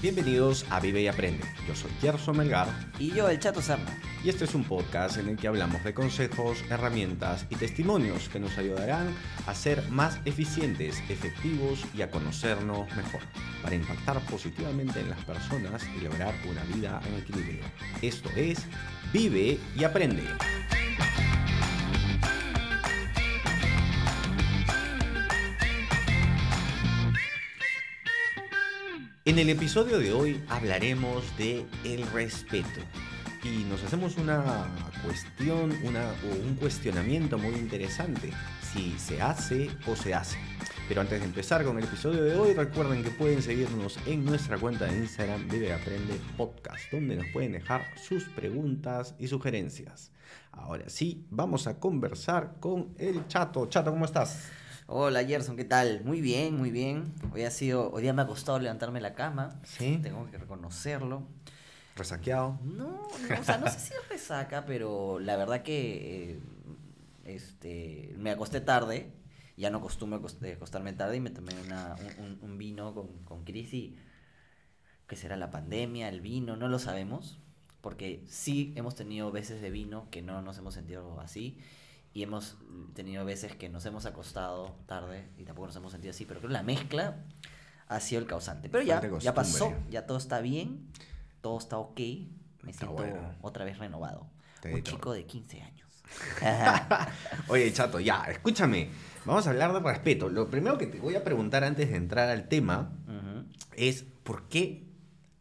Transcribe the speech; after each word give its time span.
Bienvenidos 0.00 0.64
a 0.70 0.78
Vive 0.78 1.02
y 1.02 1.08
Aprende. 1.08 1.44
Yo 1.66 1.74
soy 1.74 1.90
Gerson 2.00 2.36
Melgar. 2.36 2.68
Y 3.00 3.10
yo, 3.10 3.28
el 3.28 3.40
Chato 3.40 3.60
Serna. 3.60 4.00
Y 4.22 4.28
este 4.28 4.44
es 4.44 4.54
un 4.54 4.62
podcast 4.62 5.16
en 5.16 5.28
el 5.28 5.36
que 5.36 5.48
hablamos 5.48 5.82
de 5.82 5.92
consejos, 5.92 6.62
herramientas 6.70 7.46
y 7.50 7.56
testimonios 7.56 8.28
que 8.28 8.38
nos 8.38 8.56
ayudarán 8.58 9.12
a 9.48 9.54
ser 9.56 9.82
más 9.90 10.20
eficientes, 10.24 11.02
efectivos 11.08 11.84
y 11.96 12.02
a 12.02 12.12
conocernos 12.12 12.88
mejor, 12.94 13.22
para 13.60 13.74
impactar 13.74 14.20
positivamente 14.26 15.00
en 15.00 15.10
las 15.10 15.24
personas 15.24 15.84
y 15.96 16.04
lograr 16.04 16.32
una 16.48 16.62
vida 16.62 17.00
en 17.08 17.18
equilibrio. 17.18 17.64
Esto 18.00 18.30
es 18.36 18.60
Vive 19.12 19.58
y 19.76 19.82
Aprende. 19.82 20.22
En 29.38 29.42
el 29.42 29.50
episodio 29.50 30.00
de 30.00 30.12
hoy 30.12 30.42
hablaremos 30.48 31.22
de 31.36 31.64
el 31.84 32.04
respeto 32.10 32.80
y 33.44 33.62
nos 33.70 33.84
hacemos 33.84 34.16
una 34.16 34.66
cuestión, 35.04 35.72
una, 35.84 36.12
un 36.44 36.56
cuestionamiento 36.56 37.38
muy 37.38 37.54
interesante, 37.54 38.32
si 38.72 38.98
se 38.98 39.22
hace 39.22 39.70
o 39.86 39.94
se 39.94 40.12
hace. 40.12 40.38
Pero 40.88 41.02
antes 41.02 41.20
de 41.20 41.26
empezar 41.26 41.64
con 41.64 41.78
el 41.78 41.84
episodio 41.84 42.24
de 42.24 42.34
hoy, 42.34 42.52
recuerden 42.52 43.04
que 43.04 43.10
pueden 43.10 43.40
seguirnos 43.40 43.96
en 44.06 44.24
nuestra 44.24 44.58
cuenta 44.58 44.86
de 44.86 44.98
Instagram 44.98 45.46
Vive 45.46 45.72
Aprende 45.72 46.18
Podcast, 46.36 46.90
donde 46.90 47.14
nos 47.14 47.26
pueden 47.28 47.52
dejar 47.52 47.86
sus 47.96 48.24
preguntas 48.24 49.14
y 49.20 49.28
sugerencias. 49.28 50.10
Ahora 50.50 50.88
sí, 50.88 51.28
vamos 51.30 51.68
a 51.68 51.78
conversar 51.78 52.56
con 52.58 52.92
el 52.98 53.28
Chato. 53.28 53.66
Chato, 53.66 53.92
¿cómo 53.92 54.04
estás? 54.04 54.50
Hola 54.90 55.22
Gerson, 55.24 55.56
¿qué 55.56 55.64
tal? 55.64 56.02
Muy 56.04 56.20
bien, 56.22 56.56
muy 56.56 56.70
bien. 56.70 57.12
Hoy 57.34 57.42
ha 57.42 57.50
sido, 57.50 57.90
hoy 57.92 58.00
día 58.02 58.14
me 58.14 58.22
ha 58.22 58.26
costado 58.26 58.58
levantarme 58.58 59.00
la 59.02 59.14
cama. 59.14 59.60
Sí. 59.64 59.98
Tengo 60.02 60.30
que 60.30 60.38
reconocerlo. 60.38 61.24
¿Resaqueado? 61.94 62.58
No, 62.64 62.86
no, 63.28 63.40
o 63.40 63.44
sea, 63.44 63.58
no 63.58 63.68
sé 63.70 63.80
si 63.80 63.92
es 63.92 64.08
resaca, 64.08 64.64
pero 64.64 65.18
la 65.20 65.36
verdad 65.36 65.62
que 65.62 66.30
eh, 66.32 66.40
este, 67.24 68.14
me 68.18 68.30
acosté 68.30 68.60
tarde. 68.62 69.12
Ya 69.58 69.68
no 69.70 69.78
acostumbro 69.78 70.22
acost- 70.22 70.54
acostarme 70.54 70.92
tarde 70.94 71.16
y 71.16 71.20
me 71.20 71.30
tomé 71.30 71.52
una- 71.66 71.96
un, 72.18 72.24
un- 72.24 72.38
un 72.42 72.58
vino 72.58 72.94
con, 72.94 73.08
con 73.24 73.44
Chris 73.44 73.74
y 73.74 73.96
que 75.06 75.16
será 75.16 75.36
la 75.36 75.50
pandemia, 75.50 76.08
el 76.08 76.20
vino, 76.22 76.56
no 76.56 76.68
lo 76.68 76.78
sabemos. 76.78 77.40
Porque 77.82 78.24
sí 78.28 78.72
hemos 78.76 78.94
tenido 78.94 79.30
veces 79.32 79.60
de 79.60 79.70
vino 79.70 80.08
que 80.10 80.22
no 80.22 80.40
nos 80.40 80.56
hemos 80.58 80.72
sentido 80.74 81.20
así. 81.20 81.58
Y 82.14 82.22
hemos 82.22 82.56
tenido 82.94 83.24
veces 83.24 83.54
que 83.54 83.68
nos 83.68 83.84
hemos 83.86 84.06
acostado 84.06 84.74
tarde 84.86 85.28
y 85.38 85.44
tampoco 85.44 85.66
nos 85.66 85.76
hemos 85.76 85.92
sentido 85.92 86.10
así. 86.10 86.24
Pero 86.24 86.40
creo 86.40 86.48
que 86.48 86.54
la 86.54 86.62
mezcla 86.62 87.16
ha 87.86 88.00
sido 88.00 88.20
el 88.20 88.26
causante. 88.26 88.68
Pero 88.68 88.82
ya, 88.84 89.00
ya 89.20 89.34
pasó, 89.34 89.72
ya 89.90 90.06
todo 90.06 90.18
está 90.18 90.40
bien, 90.40 90.88
todo 91.40 91.58
está 91.58 91.78
ok. 91.78 91.98
Me 92.62 92.70
Está 92.72 92.86
siento 92.86 93.02
bueno. 93.02 93.34
otra 93.40 93.64
vez 93.64 93.78
renovado. 93.78 94.26
Te 94.60 94.74
Un 94.74 94.82
chico 94.82 95.12
de 95.12 95.24
15 95.26 95.62
años. 95.62 95.88
Oye, 97.48 97.72
chato, 97.72 98.00
ya, 98.00 98.24
escúchame. 98.24 98.88
Vamos 99.24 99.46
a 99.46 99.50
hablar 99.50 99.72
de 99.72 99.80
respeto. 99.80 100.28
Lo 100.28 100.48
primero 100.48 100.78
que 100.78 100.86
te 100.86 100.98
voy 100.98 101.14
a 101.14 101.24
preguntar 101.24 101.64
antes 101.64 101.90
de 101.90 101.96
entrar 101.96 102.28
al 102.30 102.48
tema 102.48 102.92
Ujú. 103.06 103.44
es 103.76 104.04
¿por 104.22 104.48
qué 104.48 104.84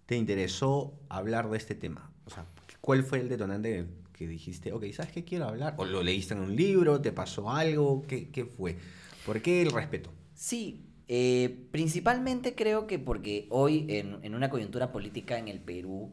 te 0.06 0.16
interesó 0.16 0.94
hablar 1.10 1.50
de 1.50 1.58
este 1.58 1.74
tema? 1.76 2.12
O 2.26 2.30
sea, 2.30 2.46
¿cuál 2.82 3.04
fue 3.04 3.20
el 3.20 3.30
detonante 3.30 3.88
que 4.18 4.28
dijiste, 4.28 4.74
ok, 4.74 4.84
¿sabes 4.94 5.12
qué 5.12 5.24
quiero 5.24 5.46
hablar? 5.46 5.76
¿O 5.78 5.86
lo 5.86 6.02
leíste 6.04 6.34
en 6.34 6.42
un 6.42 6.56
libro? 6.56 7.00
¿Te 7.02 7.12
pasó 7.12 7.50
algo? 7.52 8.04
¿Qué, 8.08 8.30
qué 8.30 8.46
fue? 8.46 8.78
¿Por 9.26 9.42
qué 9.42 9.62
el 9.62 9.72
respeto? 9.72 10.12
Sí, 10.34 10.86
eh, 11.08 11.68
principalmente 11.72 12.56
creo 12.56 12.88
que 12.88 13.00
porque 13.00 13.48
hoy 13.50 13.86
en, 13.90 14.18
en 14.24 14.36
una 14.36 14.50
coyuntura 14.50 14.92
política 14.92 15.38
en 15.38 15.48
el 15.48 15.60
Perú, 15.60 16.12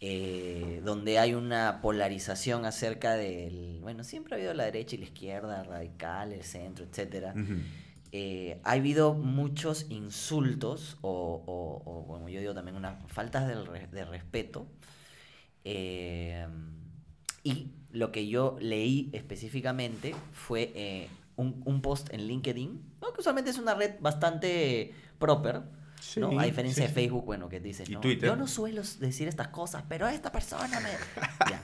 eh, 0.00 0.80
donde 0.84 1.18
hay 1.18 1.34
una 1.34 1.80
polarización 1.82 2.64
acerca 2.64 3.14
del, 3.14 3.78
bueno, 3.82 4.04
siempre 4.04 4.34
ha 4.34 4.36
habido 4.38 4.54
la 4.54 4.64
derecha 4.64 4.96
y 4.96 4.98
la 4.98 5.04
izquierda, 5.04 5.62
radical, 5.64 6.32
el 6.32 6.42
centro. 6.44 6.86
Ujú. 6.86 7.54
eh, 8.12 8.60
ha 8.64 8.72
habido 8.72 9.14
muchos 9.14 9.86
insultos 9.90 10.98
o, 11.02 11.42
o- 11.46 11.90
o, 11.90 12.06
como 12.06 12.28
yo 12.28 12.40
digo 12.40 12.54
también, 12.54 12.76
unas 12.76 12.96
faltas 13.12 13.46
re- 13.66 13.86
de 13.92 14.04
respeto. 14.04 14.66
eh, 15.64 16.46
y 17.42 17.68
lo 17.92 18.12
que 18.12 18.28
yo 18.28 18.56
leí 18.60 19.10
específicamente 19.12 20.14
fue 20.32 20.72
eh, 20.74 21.08
un, 21.36 21.62
un 21.64 21.80
post 21.82 22.12
en 22.12 22.26
LinkedIn, 22.26 22.80
¿no? 23.00 23.12
que 23.12 23.20
usualmente 23.20 23.50
es 23.50 23.58
una 23.58 23.74
red 23.74 23.94
bastante 24.00 24.94
proper. 25.18 25.62
¿no? 26.16 26.30
Sí, 26.30 26.36
A 26.38 26.44
diferencia 26.44 26.84
sí, 26.84 26.88
de. 26.88 26.94
Facebook, 26.94 27.26
bueno, 27.26 27.48
que 27.50 27.60
dices, 27.60 27.90
¿no? 27.90 28.00
Yo 28.02 28.34
no 28.34 28.46
suelo 28.46 28.82
decir 29.00 29.28
estas 29.28 29.48
cosas, 29.48 29.84
pero 29.88 30.08
esta 30.08 30.32
persona 30.32 30.80
me... 30.80 30.88
Ya. 31.50 31.62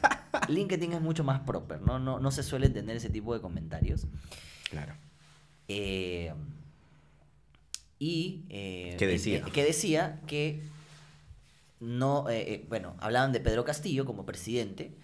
LinkedIn 0.49 0.93
es 0.93 1.01
mucho 1.01 1.25
más 1.25 1.41
proper, 1.41 1.81
¿no? 1.81 1.99
No, 1.99 2.21
no 2.21 2.31
se 2.31 2.43
suele 2.43 2.69
tener 2.69 2.97
ese 2.97 3.09
tipo 3.09 3.33
de 3.33 3.41
comentarios. 3.41 4.07
Claro. 4.71 4.93
Eh, 5.69 6.35
y 7.99 8.45
eh, 8.51 8.95
¿Qué 8.99 9.07
decía? 9.07 9.39
eh, 9.39 9.51
que 9.53 9.65
decía 9.65 10.21
que 10.27 10.63
no, 11.81 12.29
eh, 12.29 12.53
eh, 12.55 12.67
bueno, 12.69 12.95
hablaban 13.01 13.33
de 13.33 13.41
Pedro 13.41 13.65
Castillo 13.65 14.05
como 14.05 14.27
presidente 14.27 14.95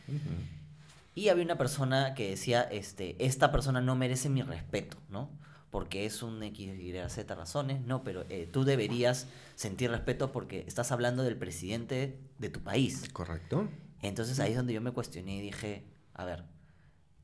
y 1.15 1.29
había 1.29 1.45
una 1.45 1.59
persona 1.59 2.15
que 2.15 2.31
decía, 2.31 2.63
este, 2.63 3.17
esta 3.25 3.53
persona 3.53 3.81
no 3.81 3.95
merece 3.97 4.31
mi 4.31 4.43
respeto, 4.43 4.97
¿no? 5.11 5.31
Porque 5.71 6.07
es 6.07 6.23
un 6.23 6.43
X, 6.43 6.79
Y, 6.79 6.95
Z 7.09 7.35
razones, 7.35 7.81
no, 7.83 8.03
pero 8.03 8.25
eh, 8.29 8.49
tú 8.51 8.65
deberías 8.65 9.27
sentir 9.55 9.91
respeto 9.91 10.33
porque 10.33 10.65
estás 10.67 10.93
hablando 10.93 11.23
del 11.23 11.37
presidente 11.37 12.19
de 12.39 12.49
tu 12.51 12.61
país. 12.63 13.09
¿Correcto? 13.13 13.69
Entonces 14.01 14.41
ahí 14.41 14.51
es 14.53 14.57
donde 14.57 14.73
yo 14.73 14.81
me 14.81 14.93
cuestioné 14.93 15.37
y 15.37 15.41
dije, 15.41 15.85
a 16.15 16.25
ver, 16.25 16.45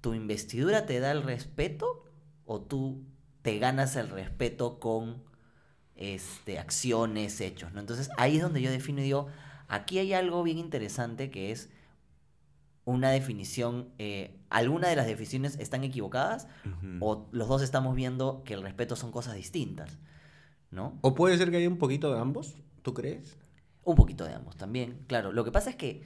¿tu 0.01 0.15
investidura 0.15 0.87
te 0.87 1.01
da 1.01 1.11
el 1.11 1.23
respeto 1.23 2.05
o 2.45 2.61
tú 2.61 3.05
te 3.43 3.59
ganas 3.59 3.97
el 3.97 4.09
respeto 4.09 4.79
con 4.79 5.23
este, 5.97 6.59
acciones, 6.59 7.41
hechos? 7.41 7.73
¿no? 7.73 7.81
Entonces 7.81 8.11
ahí 8.17 8.37
es 8.37 8.43
donde 8.43 8.63
yo 8.63 8.71
defino 8.71 9.01
y 9.01 9.05
digo, 9.05 9.29
aquí 9.67 9.99
hay 9.99 10.13
algo 10.13 10.43
bien 10.43 10.59
interesante 10.59 11.31
que 11.31 11.51
es 11.51 11.71
una 12.91 13.11
definición, 13.11 13.89
eh, 13.99 14.35
alguna 14.51 14.89
de 14.89 14.97
las 14.97 15.07
definiciones 15.07 15.59
están 15.59 15.85
equivocadas 15.85 16.47
o 17.01 17.29
los 17.33 17.49
dos 17.49 17.63
estamos 17.63 17.95
viendo 17.95 18.43
que 18.45 18.55
el 18.55 18.63
respeto 18.63 18.97
son 18.97 19.13
cosas 19.13 19.35
distintas, 19.35 19.99
¿no? 20.71 20.99
¿O 21.03 21.15
puede 21.15 21.37
ser 21.37 21.51
que 21.51 21.59
haya 21.59 21.69
un 21.69 21.79
poquito 21.79 22.13
de 22.15 22.19
ambos? 22.21 22.57
¿Tú 22.83 22.95
crees? 22.95 23.37
Un 23.85 23.95
poquito 23.97 24.25
de 24.25 24.35
ambos 24.35 24.57
también, 24.57 25.01
claro. 25.07 25.33
Lo 25.33 25.45
que 25.45 25.53
pasa 25.53 25.71
es 25.71 25.77
que 25.77 26.03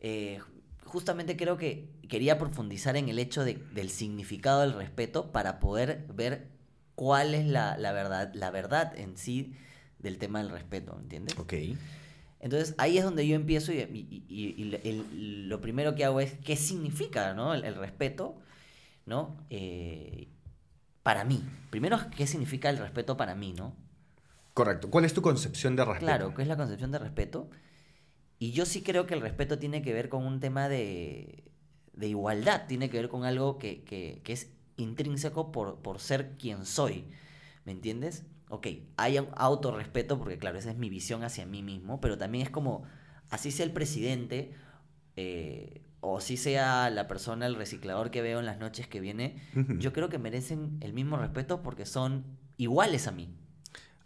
eh, 0.00 0.38
justamente 0.84 1.36
creo 1.36 1.56
que 1.56 1.90
quería 2.08 2.38
profundizar 2.38 2.96
en 2.96 3.08
el 3.08 3.18
hecho 3.18 3.44
de- 3.44 3.62
del 3.74 3.90
significado 3.90 4.60
del 4.62 4.72
respeto 4.72 5.30
para 5.32 5.60
poder 5.60 6.06
ver 6.14 6.48
cuál 6.94 7.34
es 7.34 7.46
la, 7.46 7.76
la 7.78 7.92
verdad, 7.92 8.32
la 8.34 8.50
verdad 8.50 8.98
en 8.98 9.16
sí 9.16 9.54
del 9.98 10.18
tema 10.18 10.38
del 10.42 10.50
respeto, 10.50 10.98
¿entiendes? 10.98 11.38
Ok. 11.38 11.52
Entonces 12.40 12.74
ahí 12.78 12.98
es 12.98 13.04
donde 13.04 13.26
yo 13.26 13.36
empiezo 13.36 13.72
y, 13.72 13.78
y- 13.80 14.24
y- 14.28 14.62
y 14.62 14.74
el- 14.88 15.48
lo 15.48 15.60
primero 15.60 15.94
que 15.94 16.04
hago 16.04 16.20
es 16.20 16.34
qué 16.44 16.56
significa 16.56 17.34
¿no? 17.34 17.52
el, 17.54 17.64
el 17.64 17.74
respeto 17.76 18.38
¿no? 19.06 19.36
Eh, 19.50 20.28
para 21.02 21.24
mí. 21.24 21.42
Primero, 21.70 21.98
qué 22.16 22.26
significa 22.26 22.70
el 22.70 22.78
respeto 22.78 23.16
para 23.16 23.34
mí, 23.34 23.52
¿no? 23.52 23.74
Correcto. 24.54 24.90
¿Cuál 24.90 25.04
es 25.04 25.14
tu 25.14 25.22
concepción 25.22 25.74
de 25.76 25.84
respeto? 25.84 26.04
Claro, 26.06 26.34
¿qué 26.34 26.42
es 26.42 26.48
la 26.48 26.56
concepción 26.56 26.90
de 26.92 26.98
respeto? 26.98 27.50
Y 28.38 28.52
yo 28.52 28.66
sí 28.66 28.82
creo 28.82 29.06
que 29.06 29.14
el 29.14 29.20
respeto 29.20 29.58
tiene 29.58 29.82
que 29.82 29.92
ver 29.92 30.08
con 30.08 30.24
un 30.24 30.38
tema 30.40 30.68
de, 30.68 31.44
de 31.94 32.08
igualdad, 32.08 32.66
tiene 32.68 32.88
que 32.90 32.98
ver 32.98 33.08
con 33.08 33.24
algo 33.24 33.58
que, 33.58 33.82
que- 33.82 34.20
que 34.22 34.32
es 34.32 34.50
intrínseco 34.76 35.50
por, 35.52 35.76
por 35.80 35.98
ser 36.00 36.36
quien 36.38 36.64
soy. 36.64 37.04
¿Me 37.64 37.72
entiendes? 37.72 38.24
Ok, 38.50 38.66
hay 38.96 39.18
un 39.18 39.28
autorrespeto, 39.36 40.18
porque 40.18 40.36
claro, 40.36 40.58
esa 40.58 40.70
es 40.70 40.76
mi 40.76 40.90
visión 40.90 41.22
hacia 41.22 41.46
mí 41.46 41.62
mismo, 41.62 42.00
pero 42.00 42.18
también 42.18 42.44
es 42.44 42.50
como, 42.50 42.82
así 43.30 43.52
sea 43.52 43.64
el 43.64 43.72
presidente, 43.72 44.52
eh, 45.16 45.82
o 46.00 46.18
así 46.18 46.36
sea 46.36 46.90
la 46.90 47.06
persona, 47.06 47.46
el 47.46 47.54
reciclador 47.54 48.10
que 48.10 48.22
veo 48.22 48.40
en 48.40 48.46
las 48.46 48.58
noches 48.58 48.88
que 48.88 49.00
viene, 49.00 49.40
yo 49.78 49.92
creo 49.92 50.08
que 50.08 50.18
merecen 50.18 50.78
el 50.80 50.92
mismo 50.92 51.16
respeto 51.16 51.62
porque 51.62 51.86
son 51.86 52.24
iguales 52.56 53.06
a 53.06 53.12
mí. 53.12 53.32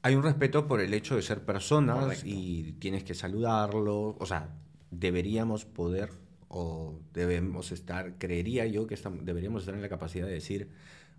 Hay 0.03 0.15
un 0.15 0.23
respeto 0.23 0.67
por 0.67 0.83
el 0.83 0.93
hecho 0.93 1.17
de 1.17 1.23
ser 1.23 1.47
personas 1.47 1.99
Correcto. 1.99 2.27
y 2.27 2.77
tienes 2.79 3.05
que 3.05 3.15
saludarlo. 3.15 4.17
O 4.19 4.27
sea, 4.27 4.51
deberíamos 4.91 5.65
poder 5.65 6.11
o 6.49 7.01
debemos 7.15 7.73
estar, 7.73 8.19
creería 8.19 8.67
yo 8.67 8.87
que 8.87 8.99
deberíamos 9.23 9.63
estar 9.63 9.75
en 9.75 9.81
la 9.81 9.89
capacidad 9.89 10.27
de 10.27 10.35
decir, 10.35 10.69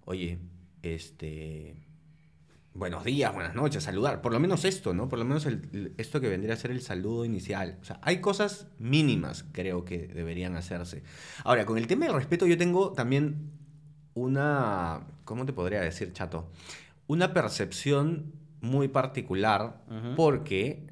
oye, 0.06 0.38
este, 0.84 1.76
buenos 2.76 3.06
días, 3.06 3.34
buenas 3.34 3.56
noches, 3.56 3.84
saludar. 3.84 4.22
Por 4.22 4.34
lo 4.34 4.40
menos 4.40 4.66
esto, 4.66 4.94
¿no? 4.94 5.08
Por 5.08 5.18
lo 5.18 5.26
menos 5.26 5.46
el- 5.46 5.94
esto 5.98 6.20
que 6.20 6.28
vendría 6.28 6.54
a 6.54 6.58
ser 6.58 6.72
el 6.72 6.82
saludo 6.82 7.24
inicial. 7.24 7.78
O 7.82 7.86
sea, 7.86 8.00
hay 8.02 8.20
cosas 8.20 8.68
mínimas, 8.80 9.46
creo 9.54 9.86
que 9.86 10.08
deberían 10.08 10.56
hacerse. 10.58 11.02
Ahora, 11.46 11.66
con 11.66 11.78
el 11.78 11.88
tema 11.88 12.06
del 12.06 12.14
respeto, 12.16 12.46
yo 12.46 12.58
tengo 12.58 12.92
también 12.92 13.50
una, 14.14 15.08
¿cómo 15.24 15.46
te 15.46 15.54
podría 15.54 15.82
decir, 15.82 16.12
chato? 16.14 16.50
Una 17.08 17.34
percepción 17.34 18.34
muy 18.62 18.88
particular 18.90 19.82
porque 20.16 20.88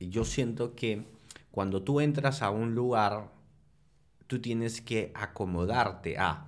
yo 0.00 0.24
siento 0.24 0.74
que 0.74 1.06
cuando 1.50 1.82
tú 1.82 2.00
entras 2.00 2.42
a 2.42 2.50
un 2.50 2.74
lugar, 2.74 3.30
tú 4.26 4.38
tienes 4.40 4.80
que 4.80 5.12
acomodarte 5.14 6.18
a... 6.18 6.46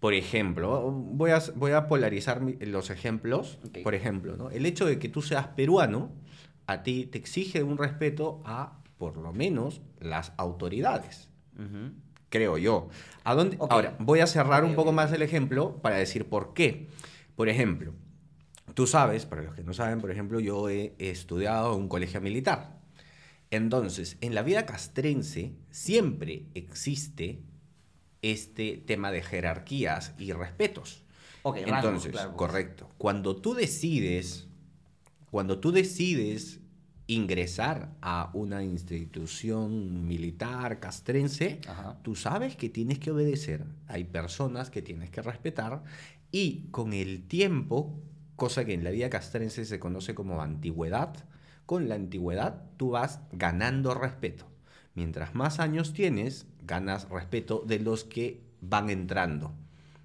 Por 0.00 0.14
ejemplo, 0.14 0.90
voy 0.90 1.30
a, 1.30 1.42
voy 1.54 1.72
a 1.72 1.86
polarizar 1.86 2.40
los 2.42 2.88
ejemplos. 2.88 3.58
Por 3.84 3.94
ejemplo, 3.94 4.36
¿no? 4.36 4.50
el 4.50 4.64
hecho 4.64 4.86
de 4.86 4.98
que 4.98 5.10
tú 5.10 5.20
seas 5.20 5.48
peruano, 5.48 6.10
a 6.66 6.82
ti 6.82 7.06
te 7.06 7.18
exige 7.18 7.62
un 7.62 7.76
respeto 7.76 8.40
a, 8.44 8.78
por 8.96 9.18
lo 9.18 9.32
menos, 9.32 9.82
las 10.00 10.32
autoridades. 10.38 11.28
Creo 12.30 12.56
yo. 12.56 12.88
¿A 13.24 13.34
dónde? 13.34 13.58
Ahora, 13.60 13.96
voy 13.98 14.20
a 14.20 14.26
cerrar 14.26 14.64
un 14.64 14.74
poco 14.74 14.92
más 14.92 15.12
el 15.12 15.20
ejemplo 15.20 15.76
para 15.82 15.96
decir 15.96 16.26
por 16.26 16.54
qué. 16.54 16.88
Por 17.36 17.50
ejemplo, 17.50 17.92
tú 18.72 18.86
sabes, 18.86 19.26
para 19.26 19.42
los 19.42 19.54
que 19.54 19.64
no 19.64 19.74
saben, 19.74 20.00
por 20.00 20.10
ejemplo, 20.10 20.40
yo 20.40 20.70
he 20.70 20.94
estudiado 20.98 21.74
en 21.74 21.82
un 21.82 21.88
colegio 21.88 22.20
militar. 22.22 22.80
Entonces, 23.50 24.16
en 24.20 24.34
la 24.34 24.42
vida 24.42 24.64
castrense 24.64 25.52
siempre 25.70 26.46
existe 26.54 27.40
este 28.22 28.76
tema 28.76 29.10
de 29.12 29.22
jerarquías 29.22 30.14
y 30.18 30.32
respetos. 30.32 31.02
Entonces, 31.44 32.16
correcto. 32.36 32.90
Cuando 32.98 33.36
tú 33.36 33.54
decides, 33.54 34.46
cuando 35.30 35.58
tú 35.58 35.72
decides 35.72 36.60
ingresar 37.06 37.92
a 38.02 38.30
una 38.34 38.62
institución 38.62 40.06
militar 40.06 40.78
castrense, 40.78 41.60
tú 42.02 42.14
sabes 42.14 42.56
que 42.56 42.68
tienes 42.68 42.98
que 42.98 43.10
obedecer. 43.10 43.64
Hay 43.88 44.04
personas 44.04 44.70
que 44.70 44.82
tienes 44.82 45.10
que 45.10 45.22
respetar 45.22 45.82
y 46.30 46.68
con 46.70 46.92
el 46.92 47.26
tiempo, 47.26 48.00
cosa 48.36 48.64
que 48.64 48.74
en 48.74 48.84
la 48.84 48.90
vida 48.90 49.10
castrense 49.10 49.64
se 49.64 49.80
conoce 49.80 50.14
como 50.14 50.40
antigüedad, 50.40 51.14
con 51.66 51.88
la 51.88 51.96
antigüedad 51.96 52.62
tú 52.76 52.90
vas 52.90 53.20
ganando 53.32 53.94
respeto. 53.94 54.46
Mientras 54.94 55.34
más 55.34 55.58
años 55.58 55.92
tienes, 55.92 56.46
ganas 56.70 57.08
respeto 57.10 57.62
de 57.66 57.80
los 57.80 58.04
que 58.04 58.40
van 58.62 58.88
entrando, 58.88 59.52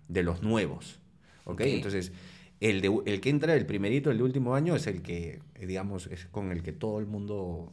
de 0.10 0.24
los 0.24 0.42
nuevos. 0.42 1.00
¿Ok? 1.46 1.62
Entonces, 1.62 2.12
el, 2.60 2.82
de, 2.82 2.92
el 3.06 3.22
que 3.22 3.30
entra 3.30 3.54
el 3.56 3.66
primerito, 3.66 4.12
el 4.12 4.18
de 4.18 4.24
último 4.24 4.56
año, 4.56 4.76
es 4.76 4.88
el 4.88 5.02
que, 5.02 5.42
digamos, 5.60 6.08
es 6.08 6.26
con 6.26 6.52
el 6.52 6.64
que 6.64 6.74
todo 6.74 7.00
el 7.00 7.06
mundo 7.06 7.72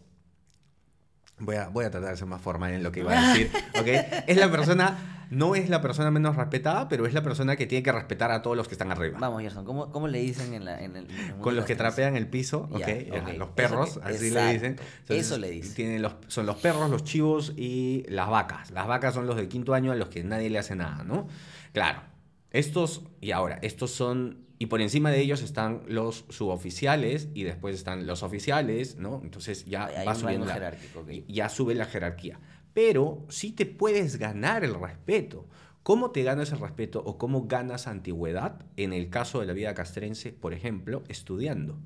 Voy 1.38 1.56
a, 1.56 1.68
voy 1.68 1.84
a 1.84 1.90
tratar 1.90 2.10
de 2.10 2.16
ser 2.16 2.28
más 2.28 2.40
formal 2.40 2.72
en 2.72 2.84
lo 2.84 2.92
que 2.92 3.00
iba 3.00 3.18
a 3.18 3.32
decir. 3.32 3.50
¿okay? 3.80 4.00
Es 4.28 4.36
la 4.36 4.48
persona, 4.48 5.21
no 5.32 5.54
es 5.54 5.70
la 5.70 5.80
persona 5.80 6.10
menos 6.10 6.36
respetada, 6.36 6.90
pero 6.90 7.06
es 7.06 7.14
la 7.14 7.22
persona 7.22 7.56
que 7.56 7.66
tiene 7.66 7.82
que 7.82 7.90
respetar 7.90 8.30
a 8.30 8.42
todos 8.42 8.54
los 8.54 8.68
que 8.68 8.74
están 8.74 8.92
arriba. 8.92 9.18
Vamos, 9.18 9.40
Gerson, 9.40 9.64
¿cómo, 9.64 9.90
cómo 9.90 10.06
le 10.06 10.20
dicen 10.20 10.52
en, 10.52 10.66
la, 10.66 10.78
en 10.78 10.94
el. 10.94 11.06
Con 11.40 11.56
los 11.56 11.64
que 11.64 11.74
trapean 11.74 12.16
el 12.16 12.28
piso, 12.28 12.68
okay, 12.70 13.10
los 13.38 13.48
perros, 13.48 13.98
así 14.02 14.30
le 14.30 14.52
dicen. 14.52 14.78
eso 15.08 15.38
le 15.38 15.50
dicen. 15.50 15.74
Tienen 15.74 16.02
los, 16.02 16.16
son 16.28 16.44
los 16.44 16.56
perros, 16.56 16.90
los 16.90 17.02
chivos 17.04 17.54
y 17.56 18.04
las 18.08 18.28
vacas. 18.28 18.70
Las 18.72 18.86
vacas 18.86 19.14
son 19.14 19.26
los 19.26 19.36
de 19.36 19.48
quinto 19.48 19.72
año 19.72 19.90
a 19.90 19.94
los 19.94 20.10
que 20.10 20.22
nadie 20.22 20.50
le 20.50 20.58
hace 20.58 20.76
nada, 20.76 21.02
¿no? 21.02 21.28
Claro. 21.72 22.02
Estos, 22.50 23.02
y 23.22 23.30
ahora, 23.30 23.58
estos 23.62 23.90
son 23.90 24.42
y 24.58 24.66
por 24.66 24.80
encima 24.80 25.10
de 25.10 25.20
ellos 25.20 25.42
están 25.42 25.82
los 25.88 26.24
suboficiales 26.28 27.28
y 27.34 27.42
después 27.42 27.74
están 27.74 28.06
los 28.06 28.22
oficiales, 28.22 28.96
¿no? 28.96 29.20
Entonces 29.24 29.64
ya 29.64 29.90
va 30.06 30.14
subiendo 30.14 30.46
la, 30.46 30.74
ya 31.26 31.48
sube 31.48 31.74
la 31.74 31.86
jerarquía. 31.86 32.38
Pero 32.74 33.24
sí 33.28 33.52
te 33.52 33.66
puedes 33.66 34.18
ganar 34.18 34.64
el 34.64 34.74
respeto. 34.74 35.46
¿Cómo 35.82 36.12
te 36.12 36.22
ganas 36.22 36.52
el 36.52 36.60
respeto 36.60 37.02
o 37.04 37.18
cómo 37.18 37.48
ganas 37.48 37.88
antigüedad 37.88 38.64
en 38.76 38.92
el 38.92 39.10
caso 39.10 39.40
de 39.40 39.46
la 39.46 39.52
vida 39.52 39.74
castrense, 39.74 40.32
por 40.32 40.54
ejemplo, 40.54 41.02
estudiando? 41.08 41.76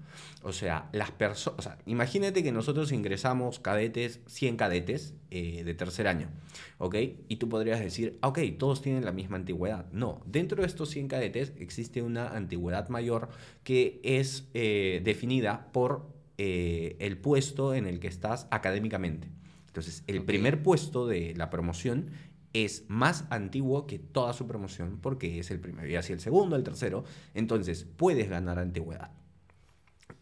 O 0.43 0.53
sea, 0.53 0.91
las 0.93 1.13
personas, 1.13 1.79
imagínate 1.87 2.43
que 2.43 2.53
nosotros 2.53 2.93
ingresamos 2.93 3.59
cadetes, 3.59 4.21
100 4.27 4.59
cadetes 4.59 5.15
eh, 5.31 5.65
de 5.65 5.73
tercer 5.73 6.09
año, 6.09 6.29
¿ok? 6.77 6.95
Y 7.29 7.37
tú 7.37 7.49
podrías 7.49 7.81
decir, 7.81 8.19
ok, 8.21 8.41
todos 8.59 8.83
tienen 8.83 9.03
la 9.03 9.13
misma 9.13 9.39
antigüedad. 9.39 9.87
No, 9.93 10.21
dentro 10.27 10.61
de 10.61 10.69
estos 10.69 10.91
100 10.91 11.09
cadetes 11.09 11.55
existe 11.59 12.03
una 12.03 12.37
antigüedad 12.37 12.91
mayor 12.91 13.31
que 13.65 13.99
es 14.05 14.47
eh, 14.53 15.01
definida 15.05 15.73
por 15.73 16.07
eh, 16.37 16.97
el 16.99 17.17
puesto 17.17 17.73
en 17.73 17.87
el 17.87 17.99
que 17.99 18.09
estás 18.09 18.47
académicamente. 18.51 19.29
Entonces, 19.77 20.05
el 20.07 20.25
primer 20.25 20.63
puesto 20.63 21.07
de 21.07 21.35
la 21.37 21.51
promoción 21.51 22.11
es 22.55 22.85
más 22.89 23.27
antiguo 23.29 23.87
que 23.87 23.99
toda 23.99 24.33
su 24.33 24.47
promoción 24.47 25.01
porque 25.03 25.39
es 25.39 25.51
el 25.51 25.61
primero 25.61 25.87
y 25.87 25.97
así 25.97 26.15
el 26.15 26.21
segundo, 26.21 26.57
el 26.57 26.63
tercero. 26.63 27.05
Entonces 27.35 27.87
puedes 27.99 28.31
ganar 28.31 28.59
antigüedad. 28.59 29.11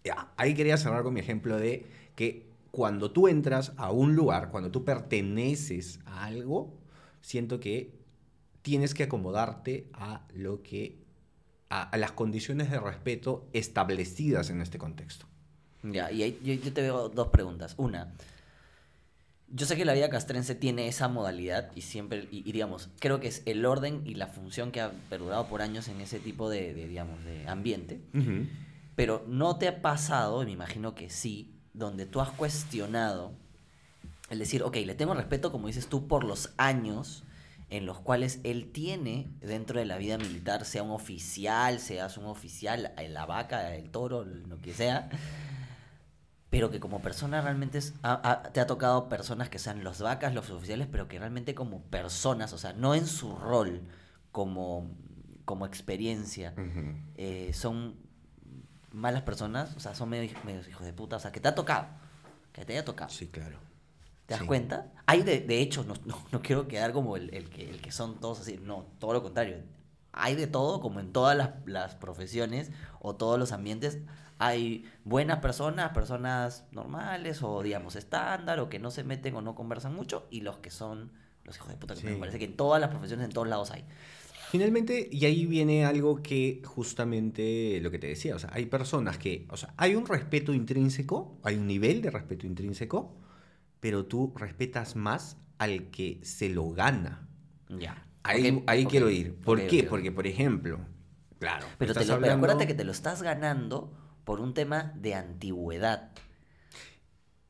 Ya, 0.02 0.32
ahí 0.36 0.54
quería 0.54 0.76
cerrar 0.76 1.04
con 1.04 1.14
mi 1.14 1.20
ejemplo 1.20 1.56
de 1.56 1.86
que 2.16 2.48
cuando 2.72 3.12
tú 3.12 3.28
entras 3.28 3.72
a 3.76 3.92
un 3.92 4.16
lugar, 4.16 4.50
cuando 4.50 4.72
tú 4.72 4.84
perteneces 4.84 6.00
a 6.04 6.24
algo, 6.24 6.74
siento 7.20 7.60
que 7.60 7.94
tienes 8.62 8.92
que 8.92 9.04
acomodarte 9.04 9.86
a 9.92 10.26
lo 10.34 10.64
que 10.64 10.98
a, 11.70 11.96
las 11.96 12.10
condiciones 12.10 12.72
de 12.72 12.80
respeto 12.80 13.46
establecidas 13.52 14.50
en 14.50 14.60
este 14.60 14.78
contexto. 14.78 15.26
Ya, 15.84 16.10
y 16.10 16.24
ahí, 16.24 16.40
yo, 16.42 16.54
yo 16.54 16.72
te 16.72 16.82
veo 16.82 17.08
dos 17.08 17.28
preguntas. 17.28 17.74
Una, 17.76 18.14
yo 19.48 19.66
sé 19.66 19.76
que 19.76 19.84
la 19.84 19.92
vida 19.92 20.10
castrense 20.10 20.54
tiene 20.54 20.88
esa 20.88 21.08
modalidad 21.08 21.70
y 21.74 21.82
siempre, 21.82 22.28
y, 22.30 22.42
digamos, 22.50 22.88
creo 22.98 23.20
que 23.20 23.28
es 23.28 23.42
el 23.46 23.64
orden 23.66 24.02
y 24.04 24.14
la 24.14 24.26
función 24.26 24.72
que 24.72 24.80
ha 24.80 24.90
perdurado 25.08 25.46
por 25.46 25.62
años 25.62 25.88
en 25.88 26.00
ese 26.00 26.18
tipo 26.18 26.50
de, 26.50 26.74
digamos, 26.74 27.24
de 27.24 27.46
ambiente. 27.48 28.00
Pero 28.96 29.24
no 29.28 29.56
te 29.56 29.68
ha 29.68 29.82
pasado, 29.82 30.42
y 30.42 30.46
me 30.46 30.52
imagino 30.52 30.94
que 30.94 31.10
sí, 31.10 31.54
donde 31.72 32.06
tú 32.06 32.20
has 32.20 32.30
cuestionado 32.30 33.32
el 34.30 34.38
decir, 34.38 34.62
ok, 34.62 34.76
le 34.76 34.94
tengo 34.94 35.14
respeto, 35.14 35.52
como 35.52 35.66
dices 35.66 35.88
tú, 35.88 36.08
por 36.08 36.24
los 36.24 36.52
años 36.56 37.24
en 37.70 37.86
los 37.86 37.98
cuales 37.98 38.40
él 38.44 38.70
tiene 38.72 39.28
dentro 39.40 39.78
de 39.78 39.86
la 39.86 39.98
vida 39.98 40.18
militar, 40.18 40.64
sea 40.64 40.82
un 40.82 40.90
oficial, 40.90 41.80
seas 41.80 42.18
un 42.18 42.26
oficial, 42.26 42.92
la 43.08 43.26
vaca, 43.26 43.74
el 43.74 43.90
toro, 43.90 44.24
lo 44.24 44.60
que 44.60 44.72
sea 44.72 45.10
pero 46.54 46.70
que 46.70 46.78
como 46.78 47.00
persona 47.00 47.40
realmente 47.40 47.78
es, 47.78 47.94
te 48.52 48.60
ha 48.60 48.66
tocado 48.68 49.08
personas 49.08 49.48
que 49.48 49.58
sean 49.58 49.82
los 49.82 50.00
vacas, 50.00 50.34
los 50.34 50.50
oficiales, 50.50 50.86
pero 50.88 51.08
que 51.08 51.18
realmente 51.18 51.52
como 51.52 51.82
personas, 51.82 52.52
o 52.52 52.58
sea, 52.58 52.72
no 52.72 52.94
en 52.94 53.08
su 53.08 53.34
rol 53.34 53.82
como, 54.30 54.88
como 55.46 55.66
experiencia, 55.66 56.54
eh, 57.16 57.50
son 57.54 57.96
malas 58.92 59.22
personas, 59.22 59.74
o 59.74 59.80
sea, 59.80 59.96
son 59.96 60.10
medio, 60.10 60.30
hijos 60.30 60.86
de 60.86 60.92
puta, 60.92 61.16
o 61.16 61.18
sea, 61.18 61.32
que 61.32 61.40
te 61.40 61.48
ha 61.48 61.56
tocado, 61.56 61.88
que 62.52 62.64
te 62.64 62.74
haya 62.74 62.84
tocado. 62.84 63.10
Sí, 63.10 63.26
claro. 63.26 63.58
¿Te 64.26 64.34
das 64.34 64.44
cuenta? 64.44 64.92
Hay 65.06 65.24
de, 65.24 65.40
de 65.40 65.60
hecho, 65.60 65.82
no, 65.82 65.94
no, 66.30 66.40
quiero 66.40 66.68
quedar 66.68 66.92
como 66.92 67.16
el, 67.16 67.34
el, 67.34 67.50
que, 67.50 67.68
el 67.68 67.80
que 67.80 67.90
son 67.90 68.20
todos 68.20 68.38
así, 68.38 68.60
no, 68.62 68.86
todo 69.00 69.12
lo 69.12 69.24
contrario. 69.24 69.56
Hay 70.12 70.36
de 70.36 70.46
todo, 70.46 70.80
como 70.80 71.00
en 71.00 71.12
todas 71.12 71.36
las, 71.36 71.50
las 71.66 71.96
profesiones 71.96 72.70
o 73.00 73.16
todos 73.16 73.40
los 73.40 73.50
ambientes, 73.50 73.98
hay 74.38 74.84
buenas 75.04 75.38
personas, 75.38 75.92
personas 75.92 76.64
normales 76.72 77.42
o 77.42 77.62
digamos 77.62 77.96
estándar 77.96 78.60
o 78.60 78.68
que 78.68 78.78
no 78.78 78.90
se 78.90 79.04
meten 79.04 79.34
o 79.36 79.42
no 79.42 79.54
conversan 79.54 79.94
mucho 79.94 80.26
y 80.30 80.40
los 80.40 80.58
que 80.58 80.70
son 80.70 81.12
los 81.44 81.56
hijos 81.56 81.68
de 81.68 81.76
puta 81.76 81.94
que 81.94 82.04
me 82.04 82.16
parece 82.16 82.38
que 82.38 82.46
en 82.46 82.56
todas 82.56 82.80
las 82.80 82.90
profesiones, 82.90 83.26
en 83.26 83.32
todos 83.32 83.48
lados 83.48 83.70
hay. 83.70 83.84
Finalmente, 84.50 85.08
y 85.10 85.24
ahí 85.24 85.46
viene 85.46 85.84
algo 85.84 86.22
que 86.22 86.62
justamente 86.64 87.80
lo 87.80 87.90
que 87.90 87.98
te 87.98 88.06
decía, 88.06 88.36
o 88.36 88.38
sea, 88.38 88.50
hay 88.52 88.66
personas 88.66 89.18
que, 89.18 89.46
o 89.50 89.56
sea, 89.56 89.74
hay 89.76 89.94
un 89.94 90.06
respeto 90.06 90.54
intrínseco, 90.54 91.38
hay 91.42 91.56
un 91.56 91.66
nivel 91.66 92.00
de 92.02 92.10
respeto 92.10 92.46
intrínseco, 92.46 93.16
pero 93.80 94.06
tú 94.06 94.32
respetas 94.36 94.96
más 94.96 95.38
al 95.58 95.90
que 95.90 96.20
se 96.22 96.48
lo 96.50 96.70
gana. 96.70 97.28
Ya. 97.68 98.06
Ahí, 98.22 98.62
ahí 98.66 98.86
quiero 98.86 99.10
ir. 99.10 99.34
¿Por 99.34 99.66
qué? 99.66 99.82
Porque, 99.82 100.12
por 100.12 100.26
ejemplo, 100.26 100.78
claro. 101.38 101.66
Pero, 101.76 101.92
te 101.92 102.04
lo, 102.04 102.20
pero 102.20 102.34
acuérdate 102.34 102.66
que 102.66 102.74
te 102.74 102.84
lo 102.84 102.92
estás 102.92 103.22
ganando 103.22 103.92
por 104.24 104.40
un 104.40 104.54
tema 104.54 104.92
de 104.96 105.14
antigüedad. 105.14 106.10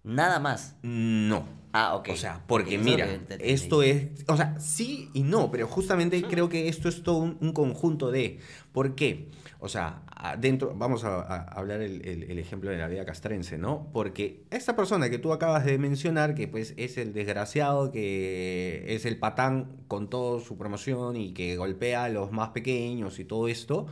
Nada 0.04 0.38
más. 0.38 0.76
No. 0.82 1.46
Ah, 1.72 1.96
ok. 1.96 2.10
O 2.12 2.16
sea, 2.16 2.40
porque 2.46 2.78
mira, 2.78 3.08
esto 3.40 3.82
es, 3.82 4.06
o 4.28 4.36
sea, 4.36 4.60
sí 4.60 5.10
y 5.12 5.24
no, 5.24 5.50
pero 5.50 5.66
justamente 5.66 6.22
creo 6.22 6.48
que 6.48 6.68
esto 6.68 6.88
es 6.88 7.02
todo 7.02 7.16
un, 7.16 7.52
conjunto 7.52 8.12
de, 8.12 8.38
¿por 8.70 8.94
qué? 8.94 9.30
O 9.58 9.68
sea, 9.68 10.02
dentro, 10.38 10.72
vamos 10.76 11.02
a, 11.02 11.20
hablar 11.42 11.80
el, 11.80 12.38
ejemplo 12.38 12.70
de 12.70 12.76
la 12.76 12.86
vida 12.86 13.04
castrense, 13.04 13.58
¿no? 13.58 13.88
Porque 13.92 14.44
esta 14.50 14.76
persona 14.76 15.10
que 15.10 15.18
tú 15.18 15.32
acabas 15.32 15.64
de 15.64 15.78
mencionar, 15.78 16.36
que 16.36 16.46
pues 16.46 16.74
es 16.76 16.96
el 16.96 17.12
desgraciado, 17.12 17.90
que 17.90 18.84
es 18.86 19.04
el 19.04 19.18
patán 19.18 19.78
con 19.88 20.08
toda 20.08 20.40
su 20.40 20.56
promoción 20.56 21.16
y 21.16 21.32
que 21.32 21.56
golpea 21.56 22.04
a 22.04 22.08
los 22.08 22.30
más 22.30 22.50
pequeños 22.50 23.18
y 23.18 23.24
todo 23.24 23.48
esto, 23.48 23.86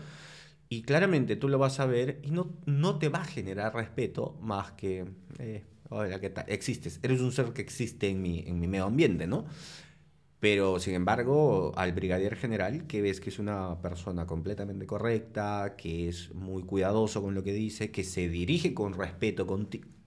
y 0.73 0.81
claramente 0.85 1.37
tú 1.37 1.49
lo 1.51 1.59
vas 1.59 1.81
a 1.81 1.87
ver 1.87 2.19
y 2.23 2.31
no, 2.31 2.57
no 2.65 2.99
te 2.99 3.11
va 3.11 3.19
a 3.21 3.25
generar 3.27 3.75
respeto 3.75 4.39
más 4.41 4.73
que, 4.73 5.05
eh, 5.39 5.65
hola, 5.91 6.19
¿qué 6.19 6.31
tal? 6.31 6.47
Existes, 6.49 6.99
eres 7.03 7.21
un 7.21 7.31
ser 7.31 7.53
que 7.53 7.61
existe 7.61 8.09
en 8.09 8.23
mi, 8.23 8.39
en 8.47 8.59
mi 8.59 8.69
medio 8.69 8.87
ambiente, 8.87 9.27
¿no? 9.27 9.45
Pero, 10.41 10.81
sin 10.81 10.95
embargo, 10.95 11.73
al 11.77 11.93
brigadier 11.93 12.37
general, 12.37 12.87
que 12.87 13.03
ves 13.03 13.21
que 13.21 13.29
es 13.29 13.39
una 13.39 13.83
persona 13.83 14.27
completamente 14.27 14.87
correcta, 14.87 15.75
que 15.77 16.09
es 16.09 16.35
muy 16.35 16.63
cuidadoso 16.65 17.21
con 17.23 17.35
lo 17.35 17.43
que 17.43 17.53
dice, 17.53 17.91
que 17.91 18.03
se 18.03 18.29
dirige 18.31 18.73
con 18.73 18.95
respeto 18.95 19.47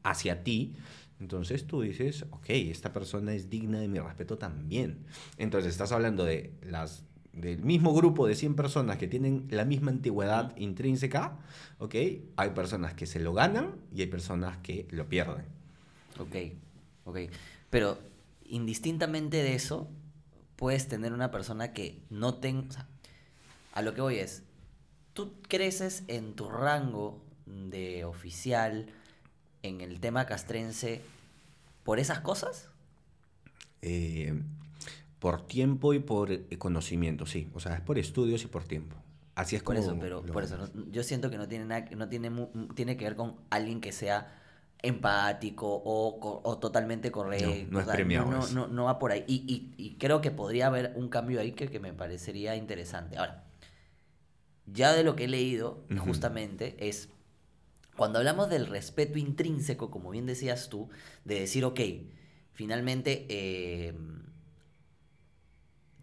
hacia 0.03 0.43
ti, 0.43 0.75
Entonces 1.19 1.67
tú 1.67 1.81
dices, 1.81 2.25
ok, 2.31 2.49
esta 2.49 2.91
persona 2.91 3.33
es 3.35 3.49
digna 3.49 3.79
de 3.79 3.87
mi 3.87 3.99
respeto 3.99 4.37
también. 4.39 5.05
Entonces 5.37 5.71
estás 5.71 5.91
hablando 5.91 6.25
de 6.25 6.53
las 6.63 7.05
del 7.35 7.63
mismo 7.63 7.93
grupo 7.93 8.27
de 8.27 8.35
100 8.35 8.55
personas 8.55 8.97
que 8.97 9.07
tienen 9.07 9.47
la 9.49 9.65
misma 9.65 9.91
antigüedad 9.91 10.55
intrínseca, 10.57 11.37
¿ok? 11.79 11.95
Hay 12.37 12.49
personas 12.55 12.93
que 12.93 13.05
se 13.05 13.19
lo 13.19 13.33
ganan 13.33 13.75
y 13.93 14.01
hay 14.01 14.07
personas 14.07 14.57
que 14.59 14.87
lo 14.91 15.07
pierden. 15.07 15.45
Ok, 16.19 16.35
ok. 17.03 17.17
Pero 17.69 17.99
indistintamente 18.45 19.43
de 19.43 19.55
eso, 19.55 19.89
puedes 20.55 20.87
tener 20.87 21.13
una 21.13 21.31
persona 21.31 21.73
que 21.73 21.99
no 22.09 22.35
tenga... 22.35 22.87
a 23.73 23.81
lo 23.81 23.93
que 23.93 24.01
voy 24.01 24.15
es, 24.15 24.43
tú 25.13 25.33
creces 25.47 26.03
en 26.07 26.33
tu 26.33 26.49
rango 26.49 27.21
de 27.45 28.05
oficial 28.05 28.87
en 29.61 29.81
el 29.81 29.99
tema 29.99 30.25
castrense 30.25 31.01
por 31.83 31.99
esas 31.99 32.21
cosas? 32.21 32.69
Eh, 33.81 34.41
por 35.19 35.45
tiempo 35.45 35.93
y 35.93 35.99
por 35.99 36.31
eh, 36.31 36.45
conocimiento, 36.57 37.25
sí. 37.25 37.49
O 37.53 37.59
sea, 37.59 37.75
es 37.75 37.81
por 37.81 37.97
estudios 37.97 38.43
y 38.43 38.47
por 38.47 38.63
tiempo. 38.63 38.95
Así 39.35 39.55
es 39.55 39.63
por 39.63 39.75
eso, 39.75 39.97
pero 39.99 40.23
por 40.23 40.43
eso 40.43 40.69
yo 40.91 41.03
siento 41.03 41.29
que 41.29 41.37
no 41.37 41.47
tiene 41.47 41.65
nada, 41.65 41.85
no 41.95 42.07
tiene 42.07 42.31
tiene 42.73 42.95
que 42.95 43.03
ver 43.03 43.17
con 43.17 43.35
alguien 43.49 43.81
que 43.81 43.91
sea 43.91 44.41
empático 44.81 45.67
o, 45.67 46.41
o 46.43 46.57
totalmente 46.57 47.11
correcto. 47.11 47.49
No, 47.69 47.81
es 47.81 47.85
premiado. 47.85 48.29
No, 48.29 48.47
no, 48.47 48.67
no, 48.67 48.85
va 48.85 48.97
por 48.97 49.11
ahí. 49.11 49.25
Y, 49.27 49.73
y, 49.77 49.95
creo 49.95 50.21
que 50.21 50.31
podría 50.31 50.67
haber 50.67 50.93
un 50.95 51.09
cambio 51.09 51.41
ahí 51.41 51.51
que, 51.51 51.67
que, 51.69 51.79
me 51.79 51.91
parecería 51.91 52.55
interesante. 52.55 53.17
Ahora, 53.17 53.43
ya 54.67 54.93
de 54.93 55.03
lo 55.03 55.15
que 55.15 55.25
he 55.25 55.27
leído, 55.27 55.83
justamente, 55.99 56.75
es 56.79 57.09
cuando 57.97 58.19
hablamos 58.19 58.49
del 58.49 58.67
respeto 58.67 59.17
intrínseco, 59.17 59.89
como 59.89 60.11
bien 60.11 60.25
decías 60.25 60.69
tú, 60.69 60.89
de 61.23 61.39
decir, 61.39 61.65
ok, 61.65 61.79
finalmente 62.51 63.25
eh, 63.29 63.93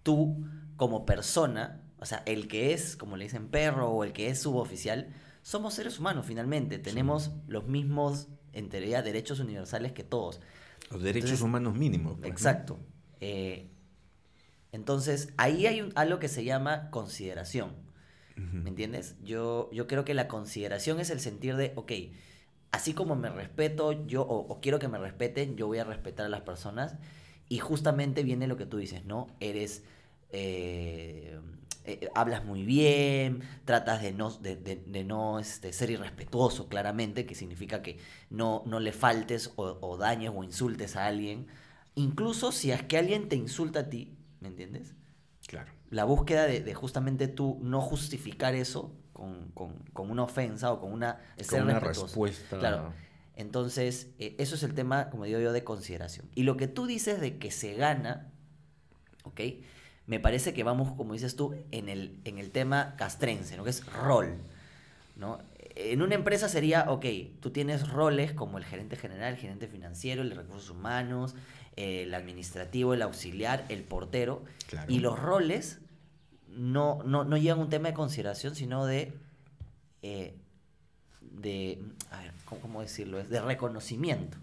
tú 0.03 0.45
como 0.77 1.07
persona, 1.07 1.83
o 1.99 2.07
sea, 2.07 2.23
el 2.27 2.49
que 2.49 2.73
es, 2.73 2.97
como 2.97 3.17
le 3.17 3.25
dicen 3.25 3.49
perro, 3.49 3.91
o 3.91 4.05
el 4.05 4.13
que 4.13 4.29
es 4.29 4.41
suboficial, 4.41 5.15
somos 5.43 5.75
seres 5.75 5.99
humanos 5.99 6.27
finalmente, 6.27 6.79
tenemos 6.79 7.33
los 7.47 7.67
mismos, 7.67 8.29
en 8.53 8.69
teoría, 8.69 9.03
derechos 9.03 9.41
universales 9.41 9.93
que 9.93 10.05
todos. 10.05 10.41
Los 10.91 11.03
derechos 11.03 11.41
humanos 11.41 11.75
mínimos. 11.75 12.19
Pues, 12.19 12.31
exacto. 12.31 12.79
Eh, 13.21 13.71
entonces, 14.73 15.33
ahí 15.37 15.67
hay 15.67 15.91
algo 15.95 16.19
que 16.19 16.29
se 16.29 16.45
llama 16.45 16.91
consideración. 16.91 17.83
¿Me 18.35 18.71
entiendes? 18.71 19.17
Yo, 19.23 19.71
yo 19.73 19.87
creo 19.87 20.05
que 20.05 20.15
la 20.15 20.27
consideración 20.27 20.99
es 21.01 21.11
el 21.11 21.21
sentir 21.21 21.55
de, 21.57 21.73
ok, 21.77 21.93
así 22.73 22.95
como 22.95 23.15
me 23.15 23.29
respeto 23.29 24.07
yo 24.07 24.23
o, 24.23 24.61
quiero 24.61 24.79
que 24.79 24.89
me 24.89 24.99
respeten, 24.99 25.57
yo 25.57 25.67
voy 25.67 25.79
a 25.79 25.85
respetar 25.85 26.27
a 26.27 26.29
las 26.29 26.41
personas. 26.41 26.97
Y 27.49 27.59
justamente 27.59 28.23
viene 28.23 28.47
lo 28.47 28.57
que 28.57 28.67
tú 28.67 28.79
dices, 28.79 29.05
¿no? 29.05 29.29
Eres... 29.41 29.85
Eh, 30.31 31.39
eh, 31.85 32.09
hablas 32.15 32.45
muy 32.45 32.63
bien, 32.63 33.43
tratas 33.65 34.01
de 34.03 34.13
no, 34.13 34.31
de, 34.31 35.05
no 35.05 35.41
este, 35.41 35.73
ser 35.73 35.91
irrespetuoso, 35.91 36.69
claramente, 36.69 37.27
que 37.27 37.35
significa 37.35 37.83
que 37.83 37.99
no, 38.31 38.63
no 38.67 38.79
le 38.79 38.93
faltes 38.93 39.53
o, 39.57 39.79
o, 39.81 39.97
dañes 39.97 40.31
o 40.33 40.45
insultes 40.45 40.95
a 40.95 41.07
alguien. 41.07 41.49
Incluso 41.97 42.53
si 42.53 42.71
es 42.71 42.85
que 42.85 42.99
alguien 42.99 43.29
te 43.29 43.35
insulta 43.35 43.81
a 43.81 43.91
ti, 43.91 44.17
¿me 44.41 44.47
entiendes? 44.47 44.95
Claro 45.49 45.73
la 45.93 46.05
búsqueda 46.05 46.47
de, 46.47 46.75
justamente 46.75 47.29
tú 47.29 47.59
no 47.63 47.83
justificar 47.83 48.55
eso 48.55 48.97
con, 49.13 49.53
una 49.95 50.23
ofensa 50.23 50.73
o 50.73 50.81
con 50.81 50.91
una, 50.91 51.21
con 51.49 51.63
una 51.63 51.79
respuesta. 51.79 52.59
Claro. 52.59 52.95
Entonces, 53.37 54.09
eh, 54.19 54.35
eso 54.39 54.55
es 54.55 54.63
el 54.63 54.75
tema, 54.75 55.11
como 55.11 55.25
digo 55.25 55.41
yo, 55.41 55.53
de 55.53 55.65
consideración. 55.65 56.29
Y 56.35 56.43
lo 56.43 56.57
que 56.57 56.69
tú 56.69 56.87
dices 56.87 57.21
de 57.21 57.39
que 57.39 57.51
se 57.51 57.75
gana, 57.75 58.31
¿ok? 59.25 59.41
Me 60.07 60.21
parece 60.21 60.53
que 60.53 60.63
vamos, 60.65 60.93
como 60.97 61.15
dices 61.15 61.37
tú, 61.37 61.55
en 61.71 61.89
el, 61.89 62.19
en 62.25 62.39
el 62.39 62.51
tema 62.51 62.95
castrense, 62.97 63.57
¿no? 63.57 63.65
Que 63.65 63.71
es 63.71 63.87
rol, 63.87 64.37
¿no? 65.17 65.39
En 65.75 66.03
una 66.03 66.15
empresa 66.15 66.49
sería, 66.49 66.91
ok, 66.91 67.07
tú 67.41 67.51
tienes 67.51 67.89
roles 67.89 68.33
como 68.33 68.59
el 68.59 68.65
gerente 68.65 68.97
general, 68.97 69.35
el 69.35 69.41
gerente 69.41 69.69
financiero, 69.69 70.21
el 70.21 70.29
de 70.29 70.35
recursos 70.35 70.69
humanos, 70.69 71.35
el 71.77 72.15
administrativo, 72.15 72.93
el 72.93 73.01
auxiliar, 73.01 73.65
el 73.71 73.83
portero. 73.83 74.45
Y 74.89 74.99
los 74.99 75.19
roles 75.19 75.79
no, 76.49 77.03
no, 77.05 77.25
no 77.25 77.39
llevan 77.39 77.61
un 77.61 77.71
tema 77.71 77.89
de 77.89 77.95
consideración, 77.95 78.55
sino 78.55 78.85
de, 78.85 79.15
eh, 80.03 80.37
de 81.31 81.83
a 82.11 82.21
ver, 82.21 82.33
¿cómo, 82.45 82.81
decirlo? 82.81 83.21
Es 83.21 83.29
de 83.29 83.41
reconocimiento, 83.41 84.39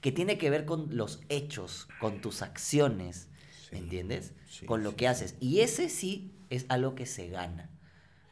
que 0.00 0.12
tiene 0.12 0.38
que 0.38 0.50
ver 0.50 0.64
con 0.64 0.96
los 0.96 1.20
hechos, 1.28 1.88
con 2.00 2.20
tus 2.20 2.42
acciones, 2.42 3.28
¿me 3.72 3.78
entiendes? 3.78 4.32
con 4.66 4.84
lo 4.84 4.96
que 4.96 5.08
haces. 5.08 5.36
Y 5.40 5.60
ese 5.60 5.88
sí 5.88 6.32
es 6.50 6.66
algo 6.68 6.94
que 6.94 7.06
se 7.06 7.28
gana, 7.28 7.70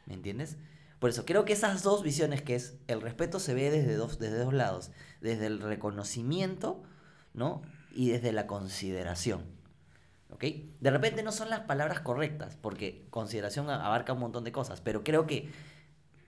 ¿me 0.05 0.13
entiendes? 0.13 0.57
Por 0.99 1.09
eso 1.09 1.25
creo 1.25 1.43
que 1.43 1.53
esas 1.53 1.83
dos 1.83 2.01
visiones, 2.03 2.41
que 2.41 2.55
es 2.55 2.75
el 2.87 3.01
respeto 3.01 3.39
se 3.39 3.53
ve 3.53 3.69
desde 3.69 3.95
dos, 3.95 4.19
desde 4.19 4.37
dos 4.37 4.53
lados, 4.53 4.91
desde 5.19 5.47
el 5.47 5.59
reconocimiento, 5.59 6.81
¿no? 7.33 7.61
Y 7.93 8.09
desde 8.09 8.31
la 8.31 8.47
consideración. 8.47 9.53
De 10.43 10.91
repente 10.91 11.23
no 11.23 11.31
son 11.31 11.49
las 11.49 11.61
palabras 11.61 12.01
correctas, 12.01 12.57
porque 12.59 13.05
consideración 13.09 13.69
abarca 13.69 14.13
un 14.13 14.19
montón 14.19 14.43
de 14.43 14.51
cosas, 14.51 14.81
pero 14.81 15.03
creo 15.03 15.25
que 15.25 15.49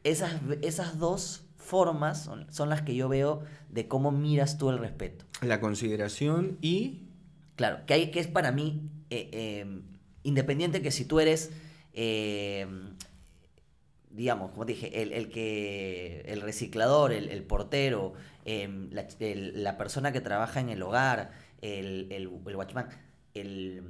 esas, 0.04 0.40
esas 0.62 1.00
dos 1.00 1.45
formas 1.66 2.30
son, 2.50 2.70
las 2.70 2.82
que 2.82 2.96
yo 2.96 3.10
veo 3.10 3.44
de 3.70 3.88
cómo 3.88 4.12
miras 4.12 4.58
tú 4.58 4.70
el 4.70 4.78
respeto. 4.78 5.26
La 5.42 5.60
consideración 5.60 6.58
y... 6.62 7.02
Claro, 7.56 7.86
que, 7.86 7.94
hay, 7.94 8.12
que 8.12 8.20
es 8.20 8.28
para 8.28 8.52
mí, 8.52 8.90
eh, 9.10 9.62
em, 9.62 9.84
independiente 10.24 10.82
que 10.82 10.92
si 10.92 11.06
tú 11.06 11.22
eres, 11.22 11.52
em, 11.94 12.96
digamos, 14.10 14.52
como 14.52 14.66
dije, 14.66 15.02
el, 15.02 15.30
que, 15.30 16.22
el 16.28 16.42
reciclador, 16.42 17.14
el, 17.14 17.44
portero, 17.44 18.14
em, 18.44 18.90
la, 18.92 19.78
persona 19.78 20.12
que 20.12 20.20
trabaja 20.20 20.60
en 20.60 20.70
el 20.70 20.82
hogar, 20.84 21.32
el, 21.62 22.10
el 22.12 22.28
watchman, 22.28 22.90
el, 23.34 23.82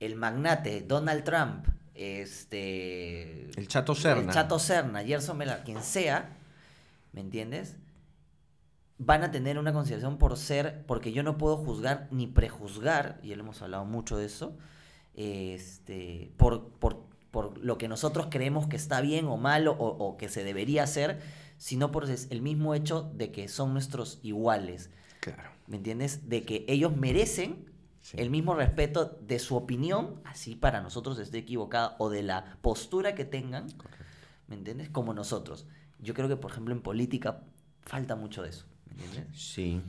el 0.00 0.16
magnate 0.16 0.82
Donald 0.82 1.24
Trump, 1.24 1.66
este... 1.94 3.50
El 3.58 3.68
Chato 3.68 3.94
Serna. 3.94 4.22
El 4.22 4.30
Chato 4.30 4.58
Serna, 4.58 5.04
Gerson 5.04 5.38
Miller, 5.38 5.62
quien 5.64 5.82
sea, 5.82 6.36
¿me 7.12 7.20
entiendes? 7.20 7.78
Van 8.98 9.22
a 9.22 9.30
tener 9.30 9.58
una 9.58 9.72
consideración 9.72 10.18
por 10.18 10.36
ser, 10.36 10.84
porque 10.86 11.12
yo 11.12 11.22
no 11.22 11.38
puedo 11.38 11.56
juzgar 11.56 12.08
ni 12.10 12.26
prejuzgar, 12.26 13.18
y 13.22 13.32
él 13.32 13.40
hemos 13.40 13.62
hablado 13.62 13.84
mucho 13.84 14.16
de 14.16 14.26
eso, 14.26 14.56
este, 15.14 16.32
por, 16.36 16.70
por, 16.78 17.06
por 17.30 17.58
lo 17.58 17.78
que 17.78 17.88
nosotros 17.88 18.28
creemos 18.30 18.66
que 18.66 18.76
está 18.76 19.00
bien 19.00 19.26
o 19.26 19.36
malo 19.36 19.72
o, 19.72 19.88
o 19.88 20.16
que 20.16 20.28
se 20.28 20.44
debería 20.44 20.84
hacer, 20.84 21.20
sino 21.58 21.92
por 21.92 22.06
el 22.08 22.42
mismo 22.42 22.74
hecho 22.74 23.10
de 23.14 23.30
que 23.30 23.48
son 23.48 23.72
nuestros 23.72 24.18
iguales. 24.22 24.90
Claro. 25.20 25.50
¿Me 25.66 25.76
entiendes? 25.76 26.28
De 26.28 26.44
que 26.44 26.64
ellos 26.68 26.96
merecen 26.96 27.70
el 28.14 28.30
mismo 28.30 28.54
respeto 28.54 29.18
de 29.22 29.38
su 29.38 29.56
opinión, 29.56 30.20
así 30.24 30.56
para 30.56 30.80
nosotros 30.80 31.18
esté 31.18 31.38
equivocada, 31.38 31.94
o 31.98 32.10
de 32.10 32.22
la 32.22 32.58
postura 32.60 33.14
que 33.14 33.24
tengan, 33.24 33.66
¿me 34.48 34.56
entiendes? 34.56 34.90
Como 34.90 35.14
nosotros. 35.14 35.66
Yo 36.02 36.14
creo 36.14 36.28
que, 36.28 36.36
por 36.36 36.50
ejemplo, 36.50 36.74
en 36.74 36.82
política 36.82 37.42
falta 37.82 38.16
mucho 38.16 38.42
de 38.42 38.50
eso. 38.50 38.66
¿Me 38.96 39.04
entiendes? 39.04 39.40
Sí. 39.40 39.80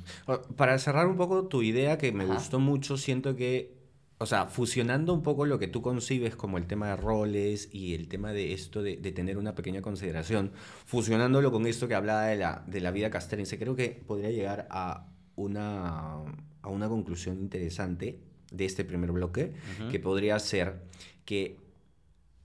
Para 0.55 0.77
cerrar 0.79 1.07
un 1.07 1.17
poco 1.17 1.47
tu 1.47 1.61
idea, 1.61 1.97
que 1.97 2.11
me 2.11 2.25
gustó 2.25 2.59
mucho, 2.59 2.97
siento 2.97 3.35
que, 3.35 3.75
o 4.19 4.25
sea, 4.25 4.45
fusionando 4.45 5.13
un 5.13 5.23
poco 5.23 5.45
lo 5.45 5.59
que 5.59 5.67
tú 5.67 5.81
concibes 5.81 6.35
como 6.35 6.57
el 6.57 6.67
tema 6.67 6.87
de 6.89 6.95
roles 6.95 7.69
y 7.73 7.95
el 7.95 8.07
tema 8.07 8.31
de 8.31 8.53
esto 8.53 8.81
de, 8.81 8.95
tener 8.97 9.37
una 9.37 9.55
pequeña 9.55 9.81
consideración, 9.81 10.51
fusionándolo 10.85 11.51
con 11.51 11.65
esto 11.65 11.87
que 11.87 11.95
hablaba 11.95 12.25
de 12.27 12.37
la, 12.37 12.63
de 12.67 12.79
la 12.79 12.91
vida 12.91 13.09
castrense, 13.09 13.57
creo 13.57 13.75
que 13.75 13.89
podría 14.07 14.31
llegar 14.31 14.67
a 14.69 15.07
una, 15.35 16.19
a 16.61 16.69
una 16.69 16.87
conclusión 16.87 17.39
interesante 17.39 18.21
de 18.51 18.65
este 18.65 18.85
primer 18.85 19.11
bloque, 19.11 19.53
que 19.89 19.99
podría 19.99 20.37
ser 20.39 20.83
que 21.25 21.57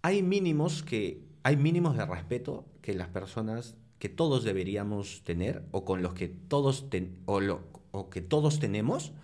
hay 0.03 0.23
mínimos 0.23 0.83
que 0.83 1.28
hay 1.49 1.57
mínimos 1.57 1.97
de 1.97 2.05
respeto 2.05 2.67
que 2.83 2.93
las 2.93 3.09
personas 3.09 3.75
que 3.99 4.11
todos 4.11 4.45
deberíamos 4.45 5.23
tener 5.25 5.65
o 5.71 5.87
con 5.87 6.03
los 6.03 6.13
que 6.13 6.29
todos 6.29 6.87
o, 7.25 7.41
o 7.91 8.11
que 8.11 8.21
todos 8.21 8.61
tenemos 8.61 9.15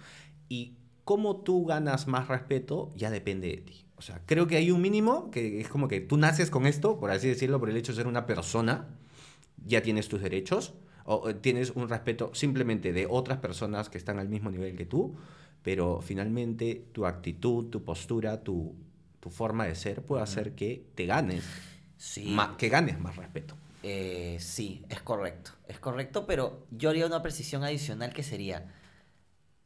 y 0.49 0.73
cómo 1.04 1.43
tú 1.43 1.66
ganas 1.66 2.07
más 2.07 2.28
respeto 2.28 2.95
ya 2.97 3.11
depende 3.11 3.49
de 3.49 3.57
ti. 3.59 3.85
O 3.97 4.00
sea, 4.00 4.23
creo 4.25 4.47
que 4.47 4.57
hay 4.57 4.71
un 4.71 4.81
mínimo 4.81 5.31
que 5.31 5.61
es 5.61 5.69
como 5.69 5.87
que 5.87 6.00
tú 6.00 6.16
naces 6.16 6.49
con 6.49 6.64
esto, 6.64 6.99
por 6.99 7.11
así 7.11 7.28
decirlo, 7.28 7.61
por 7.61 7.69
el 7.69 7.76
hecho 7.76 7.93
de 7.93 7.97
ser 7.97 8.07
una 8.07 8.25
persona, 8.25 8.88
ya 9.62 9.83
tienes 9.83 10.09
tus 10.09 10.23
derechos, 10.23 10.73
o 11.04 11.35
tienes 11.35 11.73
un 11.73 11.90
respeto 11.90 12.31
simplemente 12.33 12.95
de 12.95 13.07
otras 13.07 13.37
personas 13.37 13.90
que 13.90 13.99
están 13.99 14.19
al 14.19 14.31
mismo 14.31 14.50
nivel 14.50 14.76
que 14.76 14.87
tú, 14.87 15.14
pero 15.62 16.00
finalmente 16.00 16.87
tu 16.93 17.04
actitud, 17.04 17.66
tu 17.66 17.85
postura, 17.85 18.43
tu, 18.43 18.75
tu 19.21 19.28
forma 19.28 19.66
de 19.66 19.75
ser 19.75 20.00
puede 20.00 20.23
hacer 20.23 20.54
que 20.54 20.87
te 20.95 21.04
ganes, 21.04 21.45
sí. 22.05 22.37
que 22.59 22.69
ganes 22.69 22.99
más 23.01 23.17
respeto. 23.17 23.55
Eh, 23.83 24.37
sí, 24.41 24.85
es 24.89 25.01
correcto, 25.03 25.53
es 25.69 25.79
correcto, 25.79 26.27
pero 26.27 26.67
yo 26.71 26.91
haría 26.91 27.07
una 27.07 27.23
precisión 27.23 27.65
adicional 27.65 28.13
que 28.13 28.23
sería, 28.23 28.73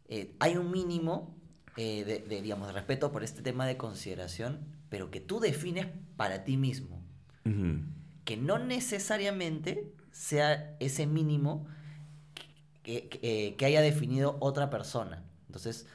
eh, 0.09 0.35
hay 0.41 0.57
un 0.57 0.71
mínimo 0.71 1.37
eh, 1.77 2.05
de, 2.05 2.19
de, 2.21 2.43
digamos, 2.43 2.67
de 2.69 2.73
respeto 2.75 3.13
por 3.13 3.23
este 3.23 3.43
tema 3.43 3.67
de 3.67 3.77
consideración, 3.77 4.67
pero 4.89 5.11
que 5.11 5.21
tú 5.21 5.39
defines 5.41 5.87
para 6.17 6.45
ti 6.45 6.57
mismo. 6.57 7.03
Que 8.25 8.37
no 8.37 8.59
necesariamente 8.59 9.91
sea 10.11 10.77
ese 10.81 11.07
mínimo 11.07 11.67
que, 12.83 13.09
que- 13.09 13.55
que 13.57 13.65
haya 13.65 13.81
definido 13.81 14.37
otra 14.41 14.69
persona. 14.69 15.25
Entonces, 15.47 15.87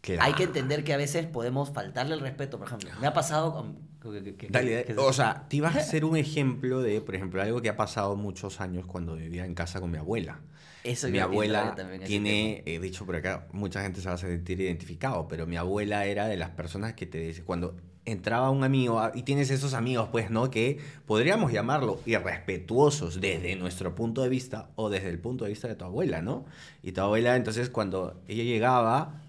Claro. 0.00 0.22
hay 0.22 0.34
que 0.34 0.44
entender 0.44 0.84
que 0.84 0.92
a 0.92 0.96
veces 0.96 1.26
podemos 1.26 1.70
faltarle 1.72 2.14
el 2.14 2.20
respeto, 2.20 2.58
por 2.58 2.68
ejemplo. 2.68 2.90
Me 3.00 3.06
ha 3.08 3.12
pasado 3.14 3.52
con... 3.52 3.85
que- 4.12 4.22
que- 4.22 4.34
que- 4.36 4.48
Dale, 4.48 4.84
que- 4.84 4.94
o 4.96 5.12
sea, 5.12 5.46
te 5.48 5.56
ibas 5.56 5.74
a 5.76 5.78
hacer 5.80 6.04
un 6.04 6.16
ejemplo 6.16 6.80
de, 6.80 7.00
por 7.00 7.14
ejemplo, 7.14 7.40
algo 7.42 7.60
que 7.62 7.68
ha 7.68 7.76
pasado 7.76 8.16
muchos 8.16 8.60
años 8.60 8.86
cuando 8.86 9.16
vivía 9.16 9.44
en 9.44 9.54
casa 9.54 9.80
con 9.80 9.90
mi 9.90 9.98
abuela. 9.98 10.40
eso 10.84 11.08
mi 11.08 11.16
iba 11.16 11.24
abuela 11.24 11.74
tiene, 12.06 12.62
he 12.66 12.78
dicho 12.78 13.04
por 13.06 13.16
acá, 13.16 13.48
mucha 13.52 13.82
gente 13.82 14.00
se 14.00 14.08
va 14.08 14.14
a 14.14 14.18
sentir 14.18 14.60
identificado, 14.60 15.26
pero 15.28 15.46
mi 15.46 15.56
abuela 15.56 16.04
era 16.06 16.28
de 16.28 16.36
las 16.36 16.50
personas 16.50 16.94
que 16.94 17.06
te 17.06 17.18
dice, 17.18 17.42
cuando 17.42 17.74
entraba 18.04 18.50
un 18.50 18.62
amigo, 18.62 19.00
ah, 19.00 19.10
y 19.16 19.24
tienes 19.24 19.50
esos 19.50 19.74
amigos, 19.74 20.08
pues, 20.12 20.30
¿no? 20.30 20.48
Que 20.48 20.78
podríamos 21.06 21.50
llamarlo 21.52 21.98
irrespetuosos 22.06 23.20
desde 23.20 23.56
nuestro 23.56 23.96
punto 23.96 24.22
de 24.22 24.28
vista 24.28 24.70
o 24.76 24.88
desde 24.90 25.08
el 25.08 25.18
punto 25.18 25.44
de 25.44 25.50
vista 25.50 25.66
de 25.66 25.74
tu 25.74 25.84
abuela, 25.86 26.22
¿no? 26.22 26.44
Y 26.84 26.92
tu 26.92 27.00
abuela, 27.00 27.34
entonces, 27.34 27.68
cuando 27.68 28.22
ella 28.28 28.44
llegaba 28.44 29.22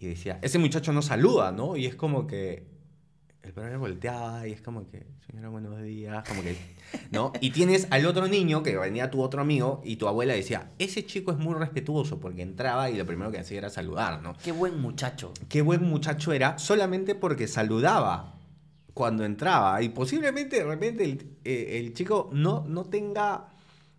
y 0.00 0.06
decía, 0.06 0.38
ese 0.40 0.58
muchacho 0.58 0.94
no 0.94 1.02
saluda, 1.02 1.52
¿no? 1.52 1.76
Y 1.76 1.84
es 1.84 1.94
como 1.94 2.26
que 2.26 2.64
el 3.46 3.52
padre 3.52 3.76
volteaba 3.76 4.46
y 4.48 4.52
es 4.52 4.60
como 4.60 4.88
que, 4.90 5.06
señora, 5.30 5.48
buenos 5.48 5.80
días, 5.80 6.28
como 6.28 6.42
que, 6.42 6.56
¿no? 7.12 7.32
Y 7.40 7.50
tienes 7.50 7.86
al 7.90 8.04
otro 8.06 8.26
niño, 8.26 8.62
que 8.64 8.76
venía 8.76 9.08
tu 9.10 9.22
otro 9.22 9.40
amigo, 9.40 9.80
y 9.84 9.96
tu 9.96 10.08
abuela 10.08 10.34
decía, 10.34 10.72
ese 10.78 11.06
chico 11.06 11.30
es 11.30 11.38
muy 11.38 11.54
respetuoso 11.54 12.18
porque 12.18 12.42
entraba 12.42 12.90
y 12.90 12.96
lo 12.96 13.06
primero 13.06 13.30
que 13.30 13.38
hacía 13.38 13.58
era 13.58 13.70
saludar, 13.70 14.20
¿no? 14.20 14.34
Qué 14.42 14.50
buen 14.50 14.80
muchacho. 14.80 15.32
Qué 15.48 15.62
buen 15.62 15.84
muchacho 15.84 16.32
era 16.32 16.58
solamente 16.58 17.14
porque 17.14 17.46
saludaba 17.46 18.34
cuando 18.92 19.24
entraba. 19.24 19.80
Y 19.80 19.90
posiblemente 19.90 20.56
de 20.56 20.64
repente 20.64 21.04
el, 21.04 21.36
eh, 21.44 21.78
el 21.78 21.94
chico 21.94 22.30
no, 22.32 22.64
no 22.66 22.84
tenga, 22.84 23.52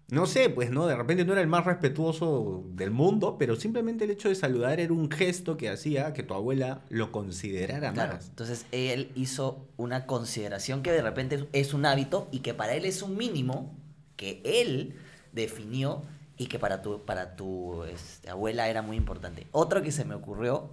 no 0.10 0.26
sé, 0.26 0.50
pues 0.50 0.72
no, 0.72 0.88
de 0.88 0.96
repente 0.96 1.26
no 1.26 1.34
era 1.34 1.42
el 1.42 1.48
más 1.48 1.66
respetuoso 1.66 2.64
del 2.70 2.92
mundo, 2.92 3.38
pero 3.38 3.56
simplemente 3.58 4.06
el 4.06 4.12
hecho 4.12 4.30
de 4.30 4.36
saludar 4.36 4.80
era 4.80 4.94
un 4.94 5.12
gesto 5.12 5.58
que 5.58 5.70
hacía 5.70 6.14
que 6.14 6.24
tu 6.24 6.34
abuela 6.34 6.82
lo 6.90 7.12
considerara 7.12 7.92
Claro, 7.92 8.14
más. 8.14 8.30
entonces 8.30 8.66
él 8.72 9.12
hizo 9.16 9.68
una 9.76 10.06
consideración 10.06 10.82
que 10.82 10.92
de 10.94 11.02
repente 11.02 11.48
es 11.52 11.74
un 11.74 11.86
hábito 11.86 12.30
y 12.32 12.40
que 12.40 12.54
para 12.54 12.74
él 12.76 12.86
es 12.86 13.02
un 13.02 13.18
mínimo 13.18 13.76
que 14.16 14.42
él 14.46 14.96
definió 15.34 16.04
y 16.38 16.48
que 16.48 16.58
para 16.58 16.82
tu, 16.82 17.04
para 17.04 17.36
tu 17.36 17.84
este, 17.84 18.30
abuela 18.30 18.70
era 18.70 18.82
muy 18.82 18.96
importante. 18.96 19.48
Otro 19.52 19.82
que 19.82 19.92
se 19.92 20.06
me 20.06 20.16
ocurrió, 20.16 20.70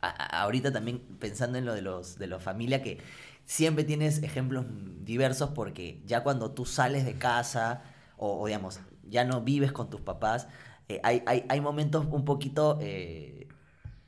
a- 0.00 0.08
a- 0.08 0.42
ahorita 0.42 0.72
también 0.72 1.00
pensando 1.18 1.58
en 1.58 1.64
lo 1.64 1.74
de 1.74 1.82
los 1.82 2.18
de 2.18 2.26
la 2.26 2.38
familia, 2.38 2.82
que 2.82 2.98
siempre 3.44 3.84
tienes 3.84 4.22
ejemplos 4.22 4.66
diversos 5.04 5.50
porque 5.54 6.02
ya 6.06 6.22
cuando 6.22 6.50
tú 6.50 6.64
sales 6.66 7.04
de 7.04 7.14
casa 7.14 7.82
o, 8.16 8.40
o, 8.40 8.46
digamos, 8.46 8.80
ya 9.04 9.24
no 9.24 9.42
vives 9.42 9.72
con 9.72 9.90
tus 9.90 10.00
papás, 10.00 10.48
eh, 10.88 11.00
hay, 11.02 11.22
hay, 11.26 11.44
hay 11.48 11.60
momentos 11.60 12.06
un 12.10 12.24
poquito 12.24 12.78
eh, 12.80 13.48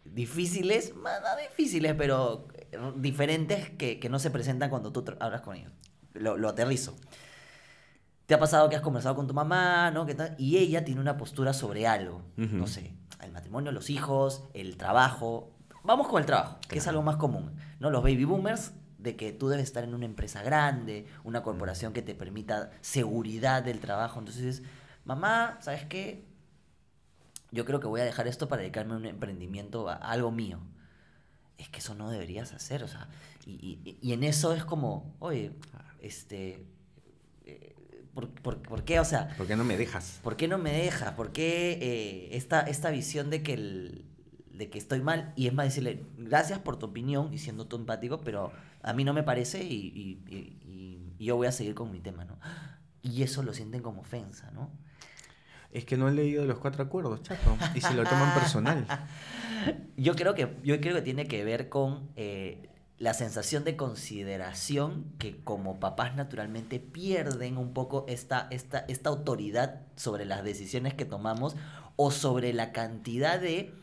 difíciles, 0.05 0.95
más 0.97 1.21
no 1.21 1.29
difíciles, 1.43 1.95
pero 1.97 2.49
diferentes 2.97 3.71
que, 3.71 3.99
que 3.99 4.09
no 4.09 4.19
se 4.19 4.31
presentan 4.31 4.71
cuando 4.71 4.93
tú 4.93 5.05
hablas 5.21 5.41
con 5.41 5.57
ellos. 5.57 5.73
Lo, 6.15 6.37
lo 6.37 6.49
aterrizo. 6.49 6.97
¿Te 8.27 8.35
ha 8.35 8.39
pasado 8.39 8.69
que 8.69 8.77
has 8.77 8.83
conversado 8.83 9.15
con 9.17 9.27
tu 9.27 9.33
mamá, 9.33 9.91
¿no? 9.91 10.07
Y 10.37 10.59
ella 10.59 10.85
tiene 10.85 11.01
una 11.01 11.17
postura 11.17 11.55
sobre 11.55 11.87
algo. 11.87 12.23
Ujú. 12.37 12.57
No 12.57 12.67
sé, 12.67 12.95
el 13.23 13.33
matrimonio, 13.33 13.73
los 13.73 13.89
hijos, 13.89 14.45
el 14.53 14.77
trabajo. 14.77 15.57
Vamos 15.83 16.09
con 16.09 16.21
el 16.21 16.27
trabajo, 16.27 16.59
que 16.69 16.79
es 16.79 16.87
algo 16.87 17.03
más 17.03 17.17
común. 17.17 17.57
¿No? 17.81 17.91
Los 17.91 18.03
baby 18.03 18.25
boomers, 18.25 18.73
de 19.09 19.17
que 19.17 19.33
tú 19.33 19.49
debes 19.49 19.65
estar 19.65 19.85
en 19.85 19.95
una 19.95 20.05
empresa 20.05 20.43
grande, 20.43 21.07
una 21.25 21.43
corporación 21.43 21.93
que 21.93 22.03
te 22.03 22.15
permita 22.15 22.71
seguridad 22.81 23.63
del 23.63 23.81
trabajo. 23.81 24.19
Entonces, 24.19 24.63
mamá, 25.05 25.59
¿sabes 25.63 25.85
qué? 25.87 26.25
Yo 27.51 27.65
creo 27.65 27.81
que 27.81 27.87
voy 27.87 28.01
a 28.01 28.05
dejar 28.05 28.29
esto 28.29 28.49
para 28.49 28.61
dedicarme 28.63 28.95
a 28.95 28.97
un 28.99 29.07
emprendimiento, 29.07 29.89
a 29.89 29.95
algo 29.95 30.31
mío. 30.31 30.59
Es 31.57 31.69
que 31.71 31.79
eso 31.79 31.95
no 31.95 32.11
deberías 32.11 32.53
hacer, 32.53 32.85
o 32.85 32.89
sea, 32.89 33.09
y, 33.47 33.79
y- 33.85 33.99
y 34.03 34.13
en 34.13 34.23
eso 34.23 34.53
es 34.53 34.65
como, 34.65 35.17
oye, 35.19 35.53
este, 36.01 36.67
eh, 37.47 37.75
¿por, 38.15 38.29
por, 38.31 38.59
por 38.63 38.85
qué? 38.85 39.01
O 39.01 39.05
sea, 39.05 39.35
¿Por 39.37 39.47
qué 39.47 39.57
no 39.57 39.65
me 39.65 39.77
dejas? 39.77 40.21
¿por 40.23 40.37
qué 40.37 40.47
no 40.47 40.59
me 40.59 40.71
dejas? 40.73 41.15
¿Por 41.15 41.33
qué 41.33 41.73
eh, 41.81 42.37
esta, 42.37 42.61
esta 42.61 42.91
visión 42.91 43.31
de 43.31 43.43
que, 43.43 43.55
el- 43.55 44.05
de 44.53 44.69
que 44.71 44.79
estoy 44.79 45.01
mal? 45.01 45.33
Y 45.37 45.47
es 45.47 45.55
más 45.55 45.67
decirle, 45.67 46.05
gracias 46.19 46.59
por 46.61 46.79
tu 46.79 46.87
opinión 46.87 47.33
y 47.33 47.39
siendo 47.39 47.67
tú 47.67 47.77
empático, 47.77 48.21
pero 48.21 48.53
a 48.83 48.93
mí 48.93 49.05
no 49.05 49.13
me 49.13 49.23
parece 49.23 49.63
y, 49.65 49.75
y- 49.75 50.23
y- 50.31 51.25
yo 51.25 51.35
voy 51.37 51.49
a 51.49 51.53
seguir 51.53 51.75
con 51.75 51.91
mi 51.91 51.99
tema, 52.01 52.25
¿no? 52.25 52.39
Y 53.03 53.23
eso 53.25 53.43
lo 53.43 53.53
sienten 53.53 53.83
como 53.83 54.03
ofensa, 54.03 54.51
¿no? 54.53 54.71
Es 55.73 55.85
que 55.85 55.97
no 55.97 56.07
han 56.07 56.15
leído 56.17 56.45
los 56.45 56.59
cuatro 56.59 56.85
acuerdos, 56.85 57.23
chato. 57.23 57.57
Y 57.75 57.81
se 57.81 57.93
lo 57.95 58.05
toman 58.05 58.33
personal. 58.35 58.87
Yo 59.97 60.15
creo 60.15 60.35
que, 60.35 60.57
yo 60.63 60.81
creo 60.81 60.95
que 60.95 61.03
tiene 61.03 61.27
que 61.27 61.45
ver 61.45 61.69
con 61.69 62.09
eh, 62.17 62.71
la 62.99 63.13
sensación 63.13 63.65
de 63.65 63.77
consideración 63.77 65.13
que 65.19 65.43
como 65.43 65.81
papás 65.81 66.15
naturalmente 66.15 66.79
pierden 66.81 67.57
un 67.59 67.75
poco 67.75 68.07
esta, 68.09 68.47
esta, 68.51 68.79
esta 68.89 69.11
autoridad 69.11 69.83
sobre 69.97 70.25
las 70.25 70.45
decisiones 70.45 70.95
que 70.95 71.05
tomamos 71.05 71.57
o 71.97 72.11
sobre 72.13 72.53
la 72.53 72.71
cantidad 72.73 73.41
de, 73.41 73.75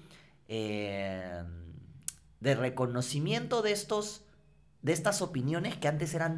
eh, 0.48 1.44
de 2.40 2.56
reconocimiento 2.56 3.62
de, 3.62 3.72
estos, 3.74 4.25
de 4.86 4.94
estas 4.94 5.22
opiniones 5.22 5.78
que 5.78 5.88
antes 5.88 6.14
eran 6.14 6.34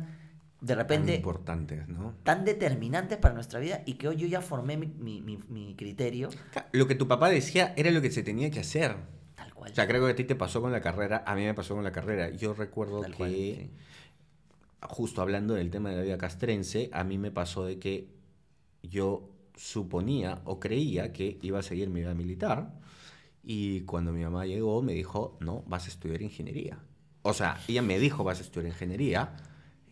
de 0.61 0.75
Tan 0.75 0.77
repente 0.77 1.15
importantes, 1.15 1.87
¿no? 1.87 2.13
tan 2.23 2.45
determinantes 2.45 3.17
para 3.17 3.33
nuestra 3.33 3.59
vida 3.59 3.83
y 3.85 3.93
que 3.95 4.07
hoy 4.09 4.17
yo 4.17 4.27
ya 4.27 4.41
formé 4.41 4.77
mi, 4.77 4.87
mi- 4.87 5.21
mi- 5.21 5.39
mi 5.49 5.75
criterio 5.75 6.29
Lo 6.71 6.87
que 6.87 6.95
tu 6.95 7.07
papá 7.07 7.29
decía 7.29 7.73
era 7.77 7.91
lo 7.91 8.01
que 8.01 8.11
se 8.11 8.23
tenía 8.23 8.49
que 8.51 8.59
hacer. 8.61 8.95
tal 9.35 9.53
cual. 9.53 9.71
O 9.71 9.75
sea, 9.75 9.87
creo 9.87 10.05
que 10.05 10.11
a 10.11 10.15
ti 10.15 10.23
te 10.23 10.35
pasó 10.35 10.61
con 10.61 10.71
la 10.71 10.81
carrera, 10.81 11.23
a 11.25 11.35
mí 11.35 11.43
me 11.43 11.53
pasó 11.53 11.75
con 11.75 11.83
la 11.83 11.91
carrera. 11.91 12.29
Yo 12.31 12.53
recuerdo 12.53 13.01
Tal 13.01 13.11
que, 13.11 13.17
cual, 13.17 13.31
sí. 13.31 13.69
justo 14.81 15.21
hablando 15.21 15.53
del 15.53 15.71
tema 15.71 15.89
de 15.89 15.97
la 15.97 16.01
vida 16.03 16.17
castrense, 16.17 16.89
a 16.93 17.03
mí 17.03 17.17
me 17.17 17.31
pasó 17.31 17.65
de 17.65 17.79
que 17.79 18.09
yo 18.83 19.29
suponía 19.55 20.41
o 20.45 20.59
creía 20.59 21.13
que 21.13 21.39
iba 21.41 21.59
a 21.59 21.63
seguir 21.63 21.89
mi 21.89 22.01
vida 22.01 22.13
militar. 22.15 22.73
Y 23.43 23.81
cuando 23.83 24.13
mi 24.13 24.23
mamá 24.23 24.45
llegó, 24.47 24.81
me 24.83 24.93
dijo, 24.93 25.37
no, 25.41 25.63
vas 25.67 25.85
a 25.87 25.89
estudiar 25.89 26.21
ingeniería. 26.23 26.79
O 27.29 27.33
sea, 27.33 27.59
ella 27.67 27.81
me 27.81 27.99
dijo, 27.99 28.23
vas 28.23 28.39
a 28.39 28.43
estudiar 28.43 28.67
ingeniería. 28.71 29.35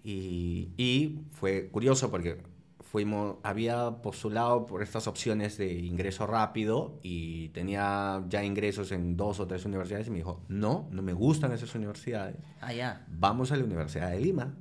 Y, 0.04 0.70
y 0.78 1.22
fue 1.32 1.68
curioso 1.70 2.12
porque 2.12 2.42
fuimos, 2.80 3.38
había 3.44 4.02
postulado 4.02 4.66
por 4.68 4.84
estas 4.84 5.08
opciones 5.08 5.58
de 5.58 5.74
ingreso 5.74 6.28
rápido 6.28 7.00
y 7.04 7.50
tenía 7.50 8.24
ya 8.30 8.44
ingresos 8.44 8.92
en 8.92 9.18
dos 9.18 9.40
o 9.40 9.48
tres 9.48 9.66
universidades 9.66 10.08
y 10.08 10.12
me 10.12 10.18
dijo, 10.18 10.44
no, 10.48 10.88
no 10.92 11.02
me 11.02 11.14
gustan 11.14 11.52
esas 11.52 11.74
universidades, 11.76 12.36
Ah, 12.62 12.72
ya. 12.72 13.06
vamos 13.10 13.52
a 13.52 13.58
la 13.58 13.64
Universidad 13.64 14.12
de 14.12 14.20
Lima, 14.22 14.54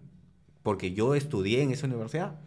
porque 0.62 0.92
yo 0.94 1.14
estudié 1.14 1.62
en 1.62 1.70
esa 1.72 1.86
universidad. 1.86 2.40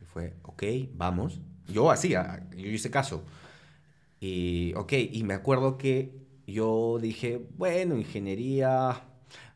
Y 0.00 0.04
fue, 0.06 0.34
ok, 0.42 0.62
vamos. 0.94 1.40
Yo 1.68 1.90
hacía, 1.90 2.48
yo 2.56 2.66
hice 2.66 2.90
caso. 2.90 3.22
Y, 4.18 4.72
ok, 4.76 4.92
y 5.12 5.22
me 5.24 5.34
acuerdo 5.34 5.78
que 5.78 6.18
yo 6.46 6.98
dije, 7.00 7.46
bueno, 7.56 7.96
ingeniería, 7.96 9.02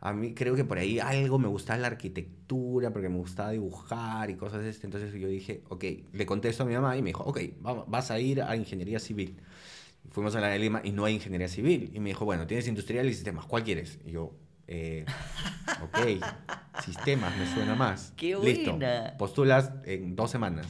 a 0.00 0.12
mí 0.12 0.34
creo 0.34 0.54
que 0.54 0.64
por 0.64 0.78
ahí 0.78 0.98
algo 1.00 1.38
me 1.38 1.48
gustaba 1.48 1.78
la 1.78 1.86
arquitectura, 1.88 2.92
porque 2.92 3.08
me 3.08 3.16
gustaba 3.18 3.50
dibujar 3.50 4.30
y 4.30 4.36
cosas 4.36 4.62
de 4.62 4.70
este. 4.70 4.86
Entonces 4.86 5.12
yo 5.14 5.28
dije, 5.28 5.62
ok, 5.68 5.84
le 6.12 6.26
contesto 6.26 6.62
a 6.62 6.66
mi 6.66 6.74
mamá 6.74 6.96
y 6.96 7.02
me 7.02 7.08
dijo, 7.10 7.24
ok, 7.24 7.40
vamos, 7.60 7.84
vas 7.88 8.10
a 8.10 8.18
ir 8.18 8.42
a 8.42 8.54
ingeniería 8.56 8.98
civil. 8.98 9.36
Fuimos 10.10 10.34
a 10.36 10.40
la 10.40 10.48
de 10.48 10.58
Lima 10.58 10.80
y 10.84 10.92
no 10.92 11.04
hay 11.06 11.14
ingeniería 11.14 11.48
civil. 11.48 11.90
Y 11.94 12.00
me 12.00 12.10
dijo, 12.10 12.24
bueno, 12.24 12.46
tienes 12.46 12.68
industrial 12.68 13.06
y 13.08 13.14
sistemas, 13.14 13.46
¿cuál 13.46 13.64
quieres? 13.64 13.98
Y 14.04 14.12
yo, 14.12 14.32
eh, 14.68 15.04
ok, 15.82 15.98
sistemas 16.84 17.36
me 17.36 17.46
suena 17.52 17.74
más. 17.74 18.12
¡Qué 18.16 18.36
Listo, 18.36 18.72
buena! 18.72 19.14
postulas 19.18 19.72
en 19.84 20.14
dos 20.16 20.30
semanas. 20.30 20.66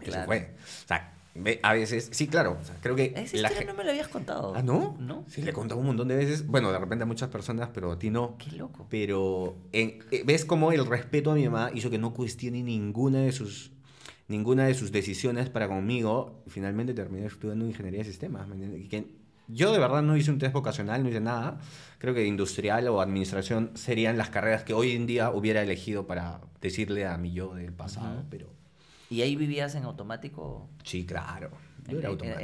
Eso 0.00 0.10
Claro. 0.12 0.26
fue. 0.26 0.54
O 0.84 0.88
sea, 0.88 1.15
a 1.62 1.72
veces, 1.72 2.08
sí, 2.12 2.26
claro, 2.28 2.58
o 2.60 2.64
sea, 2.64 2.76
creo 2.80 2.94
que... 2.96 3.12
Esa 3.16 3.36
la 3.38 3.48
historia 3.48 3.72
no 3.72 3.74
me 3.78 3.84
la 3.84 3.90
habías 3.90 4.08
contado. 4.08 4.54
¿Ah, 4.56 4.62
no? 4.62 4.96
¿No? 5.00 5.24
Sí, 5.28 5.42
le 5.42 5.50
he 5.50 5.52
contado 5.52 5.80
un 5.80 5.86
montón 5.86 6.08
de 6.08 6.16
veces. 6.16 6.46
Bueno, 6.46 6.70
de 6.72 6.78
repente 6.78 7.02
a 7.04 7.06
muchas 7.06 7.28
personas, 7.28 7.70
pero 7.72 7.92
a 7.92 7.98
ti 7.98 8.10
no. 8.10 8.36
Qué 8.38 8.52
loco. 8.52 8.86
Pero 8.90 9.56
en- 9.72 9.98
eh, 10.10 10.22
ves 10.24 10.44
cómo 10.44 10.72
el 10.72 10.86
respeto 10.86 11.30
a 11.30 11.34
mi 11.34 11.44
mamá 11.48 11.70
hizo 11.74 11.90
que 11.90 11.98
no 11.98 12.12
cuestione 12.14 12.62
ninguna 12.62 13.20
de 13.20 13.32
sus 13.32 13.72
ninguna 14.28 14.66
de 14.66 14.74
sus 14.74 14.90
decisiones 14.90 15.50
para 15.50 15.68
conmigo. 15.68 16.42
Finalmente 16.48 16.94
terminé 16.94 17.26
estudiando 17.26 17.64
ingeniería 17.64 18.00
de 18.00 18.04
sistemas. 18.06 18.48
que 18.90 19.06
yo 19.48 19.72
de 19.72 19.78
verdad 19.78 20.02
no 20.02 20.16
hice 20.16 20.32
un 20.32 20.38
test 20.40 20.52
vocacional, 20.52 21.04
no 21.04 21.08
hice 21.08 21.20
nada. 21.20 21.60
Creo 21.98 22.12
que 22.14 22.26
industrial 22.26 22.88
o 22.88 23.00
administración 23.00 23.70
serían 23.74 24.18
las 24.18 24.30
carreras 24.30 24.64
que 24.64 24.74
hoy 24.74 24.92
en 24.96 25.06
día 25.06 25.30
hubiera 25.30 25.62
elegido 25.62 26.08
para 26.08 26.40
decirle 26.60 27.06
a 27.06 27.16
mi 27.18 27.32
yo 27.32 27.54
del 27.54 27.72
pasado. 27.72 28.18
Ujú. 28.18 28.26
Pero 28.28 28.55
¿Y 29.10 29.22
ahí 29.22 29.36
vivías 29.36 29.74
en 29.74 29.84
automático? 29.84 30.68
sí, 30.84 31.04
claro. 31.06 31.50
Yo 31.88 32.00
era 32.00 32.08
automático. 32.08 32.40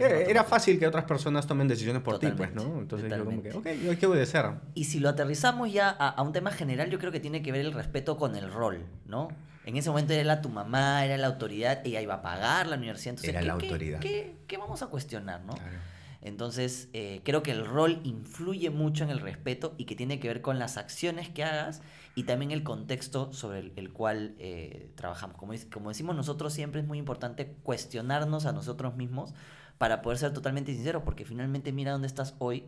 era 0.00 0.42
yo 0.42 0.44
fácil 0.44 0.78
que 0.80 0.86
otras 0.86 1.04
personas 1.04 1.46
tomen 1.46 1.68
decisiones 1.68 2.02
por 2.02 2.18
ti, 2.18 2.26
pues, 2.36 2.50
Totalmente, 2.52 2.74
¿no? 2.74 2.80
Entonces 2.80 3.08
yo 3.10 3.24
como 3.24 3.40
que, 3.40 3.48
ok, 3.50 3.54
totalmente. 3.54 3.84
yo 3.84 3.90
hay 3.92 3.96
que 3.96 4.06
obedecer. 4.06 4.46
Y 4.74 4.84
si 4.84 4.98
lo 4.98 5.08
aterrizamos 5.08 5.72
ya 5.72 5.88
a, 5.90 6.08
a 6.08 6.22
un 6.22 6.32
tema 6.32 6.50
general, 6.50 6.90
yo 6.90 6.98
creo 6.98 7.12
que 7.12 7.20
tiene 7.20 7.40
que 7.40 7.52
ver 7.52 7.60
el 7.60 7.72
respeto 7.72 8.16
con 8.16 8.34
el 8.34 8.52
rol, 8.52 8.84
¿no? 9.06 9.28
En 9.64 9.76
ese 9.76 9.90
momento 9.90 10.12
era 10.12 10.24
la 10.24 10.40
tu 10.42 10.48
mamá, 10.48 11.04
era 11.04 11.16
la 11.18 11.28
autoridad, 11.28 11.82
ella 11.86 12.00
iba 12.00 12.14
a 12.14 12.22
pagar 12.22 12.66
la 12.66 12.76
universidad, 12.76 13.10
entonces 13.10 13.28
Era 13.30 13.40
¿qué, 13.40 13.46
la 13.46 13.58
qué- 13.58 13.66
autoridad. 13.66 14.00
qué- 14.00 14.36
qué 14.48 14.56
vamos 14.56 14.82
a 14.82 14.88
cuestionar, 14.88 15.42
no? 15.44 15.52
Claro. 15.52 15.76
Entonces, 16.22 16.88
eh, 16.92 17.22
creo 17.24 17.42
que 17.42 17.50
el 17.50 17.64
rol 17.64 18.00
influye 18.04 18.68
mucho 18.70 19.04
en 19.04 19.10
el 19.10 19.20
respeto 19.20 19.74
y 19.78 19.84
que 19.84 19.96
tiene 19.96 20.20
que 20.20 20.28
ver 20.28 20.42
con 20.42 20.58
las 20.58 20.76
acciones 20.76 21.30
que 21.30 21.44
hagas 21.44 21.80
y 22.14 22.24
también 22.24 22.50
el 22.50 22.62
contexto 22.62 23.32
sobre 23.32 23.60
el, 23.60 23.72
el 23.76 23.92
cual 23.92 24.34
eh, 24.38 24.90
trabajamos. 24.96 25.36
Como, 25.36 25.54
como 25.72 25.88
decimos 25.88 26.14
nosotros, 26.14 26.52
siempre 26.52 26.82
es 26.82 26.86
muy 26.86 26.98
importante 26.98 27.56
cuestionarnos 27.62 28.44
a 28.44 28.52
nosotros 28.52 28.96
mismos 28.96 29.32
para 29.78 30.02
poder 30.02 30.18
ser 30.18 30.32
totalmente 30.34 30.74
sinceros, 30.74 31.02
porque 31.04 31.24
finalmente 31.24 31.72
mira 31.72 31.92
dónde 31.92 32.06
estás 32.06 32.34
hoy 32.38 32.66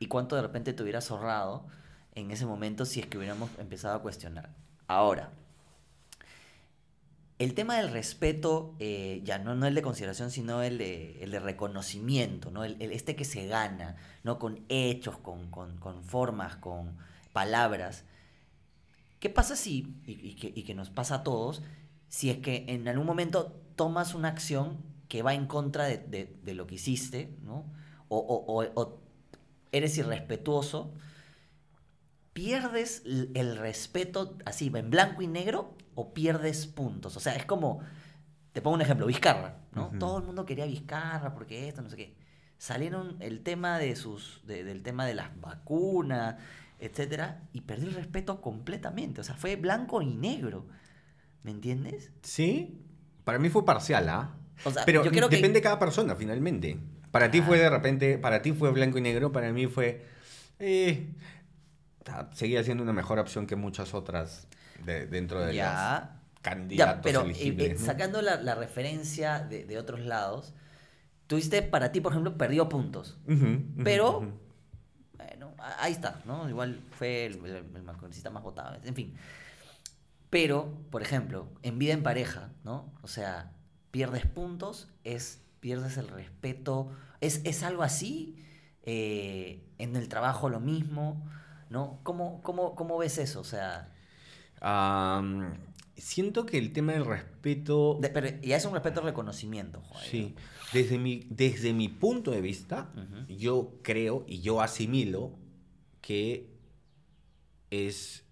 y 0.00 0.06
cuánto 0.06 0.34
de 0.34 0.42
repente 0.42 0.72
te 0.72 0.82
hubieras 0.82 1.10
ahorrado 1.10 1.66
en 2.14 2.32
ese 2.32 2.46
momento 2.46 2.84
si 2.84 3.00
es 3.00 3.06
que 3.06 3.18
hubiéramos 3.18 3.50
empezado 3.58 3.94
a 3.94 4.02
cuestionar. 4.02 4.50
Ahora, 4.88 5.30
el 7.40 7.54
tema 7.54 7.76
del 7.78 7.90
respeto, 7.90 8.76
eh, 8.80 9.22
ya 9.24 9.38
no, 9.40 9.56
no 9.56 9.66
el 9.66 9.74
de 9.74 9.82
consideración, 9.82 10.30
sino 10.30 10.62
el 10.62 10.78
de, 10.78 11.22
el 11.24 11.32
de 11.32 11.40
reconocimiento, 11.40 12.50
¿no? 12.52 12.64
El, 12.64 12.76
el- 12.80 12.92
este 12.92 13.16
que 13.16 13.24
se 13.26 13.46
gana, 13.48 13.96
¿no? 14.24 14.38
Con 14.38 14.64
hechos, 14.68 15.18
con, 15.18 15.50
con- 15.50 15.78
con 15.78 16.04
formas, 16.04 16.56
con 16.56 16.96
palabras. 17.32 18.04
¿Qué 19.18 19.28
pasa 19.28 19.56
si, 19.56 19.94
y, 20.06 20.34
que, 20.36 20.52
y 20.54 20.62
que 20.62 20.74
nos 20.74 20.90
pasa 20.90 21.16
a 21.16 21.22
todos, 21.22 21.62
si 22.08 22.30
es 22.30 22.38
que 22.38 22.64
en 22.68 22.88
algún 22.88 23.06
momento 23.06 23.52
tomas 23.76 24.14
una 24.14 24.28
acción 24.28 24.78
que 25.08 25.22
va 25.22 25.34
en 25.34 25.46
contra 25.46 25.84
de, 25.86 25.98
de- 25.98 26.54
lo 26.54 26.66
que 26.66 26.76
hiciste, 26.76 27.36
¿no? 27.42 27.64
O- 28.08 28.18
o 28.46 29.00
eres 29.72 29.96
irrespetuoso, 29.98 30.92
pierdes 32.44 33.02
el 33.04 33.56
respeto 33.58 34.38
así, 34.46 34.72
en 34.74 34.88
blanco 34.88 35.20
y 35.20 35.26
negro, 35.26 35.74
o 35.94 36.14
pierdes 36.14 36.66
puntos. 36.66 37.14
O 37.16 37.20
sea, 37.20 37.34
es 37.34 37.44
como, 37.44 37.80
te 38.52 38.62
pongo 38.62 38.76
un 38.76 38.80
ejemplo, 38.80 39.04
Vizcarra, 39.06 39.58
¿no? 39.74 39.90
Todo 39.98 40.16
el 40.18 40.24
mundo 40.24 40.46
quería 40.46 40.64
Vizcarra 40.64 41.34
porque 41.34 41.68
esto, 41.68 41.82
no 41.82 41.90
sé 41.90 41.96
qué. 41.96 42.14
Salieron 42.56 43.16
el 43.20 43.42
tema 43.42 43.78
de 43.78 43.94
sus, 43.94 44.40
de- 44.46 44.64
del 44.64 44.82
tema 44.82 45.04
de 45.04 45.14
las 45.14 45.38
vacunas, 45.38 46.36
etcétera, 46.78 47.42
y 47.52 47.60
perdió 47.60 47.88
el 47.88 47.94
respeto 47.94 48.40
completamente. 48.40 49.20
O 49.20 49.24
sea, 49.24 49.34
fue 49.34 49.56
blanco 49.56 50.00
y 50.00 50.06
negro. 50.06 50.66
¿Me 51.42 51.50
entiendes? 51.50 52.10
Sí, 52.22 52.80
para 53.24 53.38
mí 53.38 53.50
fue 53.50 53.66
parcial, 53.66 54.08
¿ah? 54.08 54.34
O 54.64 54.70
sea, 54.70 54.84
Pero 54.86 55.04
yo 55.04 55.10
creo 55.10 55.28
que- 55.28 55.36
depende 55.36 55.58
de 55.58 55.62
cada 55.62 55.78
persona, 55.78 56.14
finalmente. 56.16 56.78
Para 57.10 57.30
ti 57.30 57.42
fue 57.42 57.58
de 57.58 57.68
repente, 57.68 58.16
para 58.16 58.40
ti 58.40 58.52
fue 58.52 58.70
blanco 58.72 58.96
y 58.96 59.02
negro, 59.02 59.30
para 59.30 59.52
mí 59.52 59.66
fue... 59.66 60.06
eh, 60.58 61.06
seguía 62.32 62.62
siendo 62.64 62.82
una 62.82 62.92
mejor 62.92 63.18
opción 63.18 63.46
que 63.46 63.56
muchas 63.56 63.94
otras 63.94 64.46
de- 64.84 65.06
dentro 65.06 65.40
de 65.40 65.46
las 65.48 65.54
Ya. 65.56 66.20
candidatos 66.42 66.96
Ya, 66.96 67.02
pero 67.02 67.20
eh, 67.20 67.24
elegibles. 67.26 67.70
eh, 67.70 67.76
¿no? 67.78 67.86
sacando 67.86 68.22
la, 68.22 68.40
la 68.40 68.54
referencia 68.54 69.40
de, 69.40 69.64
de 69.64 69.78
otros 69.78 70.00
lados, 70.00 70.54
tuviste 71.26 71.62
para 71.62 71.92
ti, 71.92 72.00
por 72.00 72.12
ejemplo, 72.12 72.36
perdió 72.38 72.68
puntos. 72.68 73.18
Pero-. 73.84 74.20
Bueno, 75.16 75.52
ahí 75.78 75.92
está, 75.92 76.20
¿no? 76.24 76.48
Igual 76.48 76.80
fue 76.92 77.26
el, 77.26 77.44
el, 77.44 77.56
el 77.76 77.82
más 77.82 78.42
votado, 78.42 78.76
en 78.82 78.94
fin. 78.94 79.14
Pero, 80.30 80.72
por 80.90 81.02
ejemplo, 81.02 81.48
en 81.62 81.78
vida 81.78 81.92
en 81.92 82.02
pareja, 82.02 82.50
¿no? 82.64 82.92
O 83.02 83.08
sea, 83.08 83.52
pierdes 83.90 84.26
puntos, 84.26 84.88
es, 85.04 85.40
pierdes 85.58 85.96
el 85.96 86.08
respeto, 86.08 86.90
es, 87.20 87.40
es 87.44 87.62
algo 87.64 87.82
así, 87.82 88.36
eh, 88.84 89.62
en 89.78 89.96
el 89.96 90.08
trabajo 90.08 90.48
lo 90.48 90.60
mismo, 90.60 91.28
¿no? 91.70 92.00
¿Cómo, 92.02 92.42
cómo, 92.42 92.74
cómo 92.74 92.98
ves 92.98 93.16
eso? 93.18 93.40
O 93.40 93.44
sea, 93.44 93.88
siento 95.96 96.44
que 96.46 96.58
el 96.58 96.72
tema 96.72 96.92
del 96.92 97.06
respeto... 97.06 97.98
de- 98.00 98.10
pero 98.10 98.28
ya 98.42 98.56
es 98.56 98.64
un 98.64 98.74
respeto 98.74 99.00
al 99.00 99.06
reconocimiento, 99.06 99.80
joder. 99.82 100.06
Sí, 100.06 100.34
desde 100.72 100.98
mi, 100.98 101.26
desde 101.30 101.72
mi 101.72 101.88
punto 101.88 102.30
de 102.30 102.40
vista, 102.40 102.92
yo 103.28 103.78
creo 103.82 104.24
y 104.26 104.40
yo 104.40 104.60
asimilo 104.60 105.38
que 106.00 106.50
es 107.70 108.24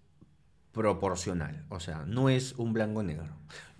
proporcional, 0.71 1.65
o 1.69 1.79
sea, 1.79 2.05
no 2.05 2.29
es 2.29 2.53
un 2.53 2.73
blanco 2.73 3.03
negro. 3.03 3.27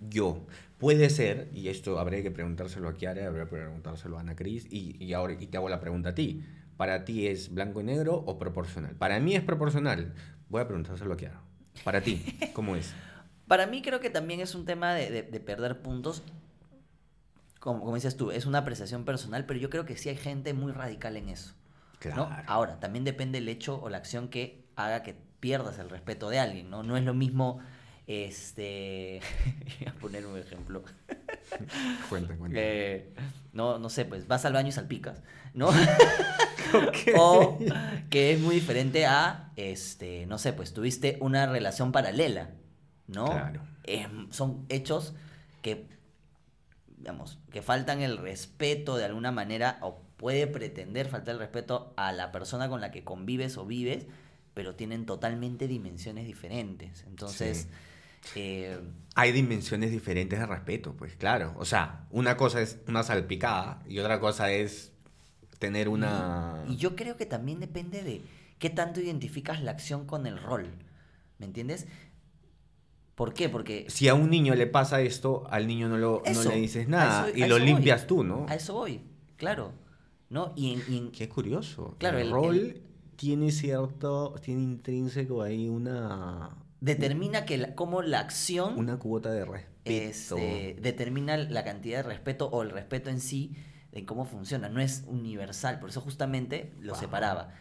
Yo, 0.00 0.46
puede 0.78 1.08
ser, 1.10 1.50
y 1.54 1.68
esto 1.68 1.98
habría 1.98 2.22
que 2.22 2.30
preguntárselo 2.30 2.88
a 2.88 2.94
Kiara, 2.94 3.26
habría 3.26 3.44
que 3.44 3.50
preguntárselo 3.50 4.16
a 4.16 4.20
Ana 4.20 4.34
Cris, 4.34 4.66
y, 4.70 5.02
y 5.02 5.12
ahora 5.12 5.34
y 5.38 5.46
te 5.46 5.56
hago 5.56 5.68
la 5.68 5.80
pregunta 5.80 6.10
a 6.10 6.14
ti. 6.14 6.44
¿Para 6.80 7.04
ti 7.04 7.26
es 7.26 7.52
blanco 7.52 7.82
y 7.82 7.84
negro 7.84 8.14
o 8.14 8.38
proporcional? 8.38 8.94
Para 8.96 9.20
mí 9.20 9.36
es 9.36 9.42
proporcional. 9.42 10.14
Voy 10.48 10.62
a 10.62 10.66
preguntárselo 10.66 11.12
a 11.12 11.16
Kiara. 11.18 11.42
Para 11.84 12.00
ti, 12.00 12.24
¿cómo 12.54 12.74
es? 12.74 12.94
Para 13.46 13.66
mí 13.66 13.82
creo 13.82 14.00
que 14.00 14.08
también 14.08 14.40
es 14.40 14.54
un 14.54 14.64
tema 14.64 14.94
de, 14.94 15.10
de- 15.10 15.22
de 15.24 15.40
perder 15.40 15.82
puntos. 15.82 16.22
Como, 17.58 17.80
como 17.80 17.96
dices 17.96 18.16
tú, 18.16 18.30
es 18.30 18.46
una 18.46 18.58
apreciación 18.60 19.04
personal, 19.04 19.44
pero 19.44 19.60
yo 19.60 19.68
creo 19.68 19.84
que 19.84 19.98
sí 19.98 20.08
hay 20.08 20.16
gente 20.16 20.54
muy 20.54 20.72
radical 20.72 21.18
en 21.18 21.28
eso. 21.28 21.52
¿no? 22.16 22.28
Claro. 22.28 22.42
Ahora, 22.46 22.80
también 22.80 23.04
depende 23.04 23.36
el 23.36 23.48
hecho 23.50 23.78
o 23.82 23.90
la 23.90 23.98
acción 23.98 24.28
que 24.28 24.64
haga 24.74 25.02
que 25.02 25.14
pierdas 25.38 25.78
el 25.78 25.90
respeto 25.90 26.30
de 26.30 26.38
alguien, 26.38 26.70
¿no? 26.70 26.82
No 26.82 26.96
es 26.96 27.04
lo 27.04 27.12
mismo, 27.12 27.58
este... 28.10 29.20
voy 29.78 29.88
a 29.88 29.94
poner 29.94 30.26
un 30.26 30.36
ejemplo. 30.38 30.82
Cuenta, 32.08 32.36
cuenta. 32.36 32.58
Eh, 32.60 33.12
no, 33.52 33.78
no 33.78 33.88
sé, 33.88 34.04
pues 34.04 34.26
vas 34.26 34.44
al 34.44 34.52
baño 34.52 34.68
y 34.68 34.72
salpicas, 34.72 35.22
¿no? 35.54 35.70
O 37.18 37.58
que 38.10 38.32
es 38.32 38.40
muy 38.40 38.54
diferente 38.54 39.04
a, 39.04 39.50
este, 39.56 40.24
no 40.26 40.38
sé, 40.38 40.52
pues 40.52 40.72
tuviste 40.72 41.18
una 41.20 41.46
relación 41.46 41.90
paralela, 41.90 42.50
¿no? 43.08 43.24
Claro. 43.24 43.62
Em, 43.82 44.30
son 44.30 44.66
hechos 44.68 45.14
que, 45.62 45.88
digamos, 46.96 47.40
que 47.50 47.62
faltan 47.62 48.02
el 48.02 48.18
respeto 48.18 48.96
de 48.96 49.04
alguna 49.04 49.32
manera 49.32 49.78
o 49.82 50.00
puede 50.16 50.46
pretender 50.46 51.08
faltar 51.08 51.34
el 51.34 51.40
respeto 51.40 51.92
a 51.96 52.12
la 52.12 52.30
persona 52.30 52.68
con 52.68 52.80
la 52.80 52.92
que 52.92 53.02
convives 53.02 53.56
o 53.56 53.66
vives, 53.66 54.06
pero 54.54 54.76
tienen 54.76 55.06
totalmente 55.06 55.66
dimensiones 55.66 56.24
diferentes. 56.26 57.04
Entonces, 57.08 57.66
eh, 58.34 58.78
Hay 59.14 59.32
dimensiones 59.32 59.90
diferentes 59.90 60.38
de 60.38 60.46
respeto, 60.46 60.94
pues 60.94 61.16
claro. 61.16 61.54
O 61.56 61.64
sea, 61.64 62.06
una 62.10 62.36
cosa 62.36 62.60
es 62.60 62.78
una 62.88 63.02
salpicada 63.02 63.82
y 63.88 63.98
otra 63.98 64.20
cosa 64.20 64.52
es 64.52 64.92
tener 65.58 65.88
una... 65.88 66.64
Y 66.68 66.76
yo 66.76 66.96
creo 66.96 67.16
que 67.16 67.26
también 67.26 67.60
depende 67.60 68.02
de 68.02 68.22
qué 68.58 68.70
tanto 68.70 69.00
identificas 69.00 69.62
la 69.62 69.72
acción 69.72 70.06
con 70.06 70.26
el 70.26 70.40
rol. 70.40 70.66
¿Me 71.38 71.46
entiendes? 71.46 71.86
¿Por 73.14 73.34
qué? 73.34 73.48
Porque 73.48 73.84
Si 73.88 74.08
a 74.08 74.14
un 74.14 74.30
niño 74.30 74.54
le 74.54 74.66
pasa 74.66 75.00
esto, 75.02 75.44
al 75.50 75.66
niño 75.66 75.88
no, 75.88 75.98
lo, 75.98 76.22
no 76.24 76.30
Eso, 76.30 76.50
le 76.50 76.56
dices 76.56 76.88
nada 76.88 77.28
eso- 77.28 77.36
y 77.36 77.40
lo 77.40 77.56
eso 77.56 77.58
voy. 77.58 77.64
limpias 77.66 78.06
tú, 78.06 78.24
¿no? 78.24 78.46
a 78.48 78.54
eso 78.54 78.74
voy, 78.74 79.02
claro. 79.36 79.72
¿No? 80.30 80.52
Y 80.56 80.74
en, 80.74 80.82
y 80.88 80.96
en- 80.98 81.10
Qué 81.10 81.28
curioso. 81.28 81.96
Claro, 81.98 82.18
el, 82.18 82.28
el- 82.28 82.32
rol 82.32 82.56
el- 82.56 82.82
tiene 83.16 83.50
cierto, 83.50 84.34
tiene 84.42 84.62
intrínseco 84.62 85.42
ahí 85.42 85.68
una, 85.68 86.50
determina 86.80 87.44
que 87.44 87.58
la- 87.58 87.74
cómo 87.74 88.02
la 88.02 88.20
acción 88.20 88.78
una 88.78 88.98
cuota 88.98 89.30
de 89.30 89.44
respeto. 89.44 89.70
este, 89.84 90.76
determina 90.80 91.36
la 91.36 91.64
cantidad 91.64 91.98
de 91.98 92.02
respeto 92.04 92.48
o 92.48 92.62
el 92.62 92.70
respeto 92.70 93.10
en 93.10 93.20
sí 93.20 93.56
en 93.92 94.06
cómo 94.06 94.24
funciona. 94.24 94.68
No 94.68 94.80
es 94.80 95.04
universal. 95.06 95.80
Por 95.80 95.90
eso 95.90 96.00
justamente 96.00 96.72
lo 96.80 96.92
Wow. 96.92 97.00
separaba. 97.00 97.52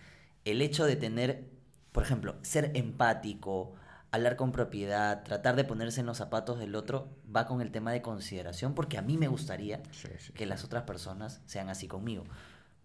El 0.45 0.61
hecho 0.61 0.85
de 0.85 0.95
tener, 0.95 1.49
por 1.91 2.03
ejemplo, 2.03 2.35
ser 2.43 2.71
empático, 2.75 3.73
hablar 4.11 4.35
con 4.37 4.51
propiedad, 4.51 5.23
tratar 5.23 5.55
de 5.55 5.63
ponerse 5.63 5.99
en 5.99 6.05
los 6.07 6.17
zapatos 6.17 6.57
del 6.59 6.75
otro, 6.75 7.09
va 7.35 7.45
con 7.45 7.61
el 7.61 7.71
tema 7.71 7.91
de 7.91 8.01
consideración, 8.01 8.73
porque 8.73 8.97
a 8.97 9.01
mí 9.01 9.17
me 9.17 9.27
gustaría 9.27 9.81
Sí, 9.91 10.07
sí. 10.17 10.33
que 10.33 10.45
las 10.45 10.63
otras 10.63 10.83
personas 10.83 11.41
sean 11.45 11.69
así 11.69 11.87
conmigo. 11.87 12.23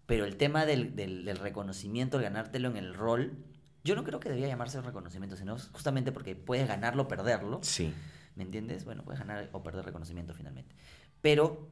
Pero 0.05 0.25
el 0.25 0.37
tema 0.37 0.65
del, 0.67 0.95
del- 0.95 1.25
del 1.25 1.37
reconocimiento, 1.37 2.17
el 2.17 2.23
ganártelo 2.23 2.69
en 2.69 2.77
el 2.77 2.93
rol, 2.93 3.37
yo 3.85 3.95
no 3.95 4.03
creo 4.03 4.19
que 4.19 4.27
debía 4.29 4.47
llamarse 4.47 4.81
reconocimiento, 4.81 5.37
sino 5.37 5.57
justamente 5.71 6.11
porque 6.11 6.35
puedes 6.35 6.67
ganarlo 6.67 7.03
o 7.03 7.07
perderlo. 7.07 7.59
Sí. 7.63 7.93
¿Me 8.35 8.43
entiendes? 8.43 8.83
Bueno, 8.83 9.03
puedes 9.05 9.19
ganar 9.19 9.47
o 9.53 9.63
perder 9.63 9.85
reconocimiento 9.85 10.33
finalmente. 10.33 10.75
Pero 11.21 11.71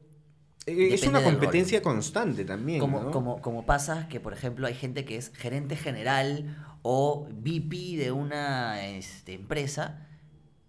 Eh, 0.66 0.94
Es 0.94 1.06
una 1.06 1.22
competencia 1.22 1.82
constante 1.82 2.46
también, 2.46 2.80
como, 2.80 3.02
¿no? 3.02 3.12
como, 3.12 3.42
como 3.42 3.66
pasa 3.66 4.08
que, 4.08 4.22
por 4.22 4.32
ejemplo, 4.32 4.66
hay 4.66 4.74
gente 4.76 5.04
que 5.04 5.18
es 5.18 5.30
gerente 5.36 5.76
general 5.76 6.56
o 6.84 7.28
VP 7.30 7.98
de 7.98 8.12
una 8.14 8.86
este, 8.88 9.34
empresa, 9.34 10.08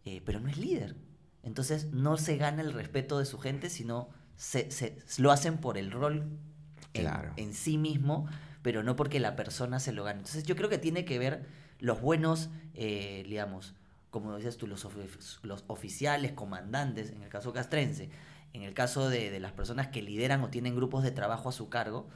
eh, 0.04 0.20
pero 0.26 0.40
no 0.40 0.48
es 0.48 0.58
líder. 0.58 0.96
Entonces 1.44 1.92
no 1.92 2.16
se 2.16 2.36
gana 2.38 2.62
el 2.62 2.72
respeto 2.72 3.20
de 3.20 3.24
su 3.24 3.38
gente, 3.38 3.70
sino 3.70 4.08
se, 4.34 4.70
se- 4.72 4.96
lo 5.18 5.30
hacen 5.30 5.58
por 5.58 5.78
el 5.78 5.92
rol 5.92 6.40
en, 6.94 7.02
Claro. 7.02 7.32
en 7.36 7.54
sí 7.54 7.78
mismo, 7.78 8.26
pero 8.64 8.82
no 8.82 8.96
porque 8.96 9.20
la 9.20 9.36
persona 9.36 9.78
se 9.78 9.92
lo 9.92 10.02
gane. 10.04 10.20
Entonces 10.20 10.42
yo 10.44 10.56
creo 10.56 10.68
que 10.70 10.78
tiene 10.78 11.04
que 11.04 11.18
ver 11.20 11.44
los 11.78 12.00
buenos, 12.00 12.48
eh, 12.74 13.22
digamos, 13.28 13.74
como 14.10 14.34
decías 14.34 14.56
tú, 14.56 14.66
los, 14.66 14.86
ofi- 14.86 15.06
los 15.42 15.64
oficiales, 15.68 16.32
comandantes, 16.32 17.10
en 17.10 17.22
el 17.22 17.28
caso 17.28 17.52
castrense, 17.52 18.08
en 18.54 18.62
el 18.62 18.72
caso 18.72 19.10
de, 19.10 19.30
de 19.30 19.38
las 19.38 19.52
personas 19.52 19.88
que 19.88 20.00
lideran 20.00 20.42
o 20.42 20.48
tienen 20.48 20.74
grupos 20.74 21.02
de 21.04 21.10
trabajo 21.10 21.50
a 21.50 21.52
su 21.52 21.68
cargo, 21.68 22.08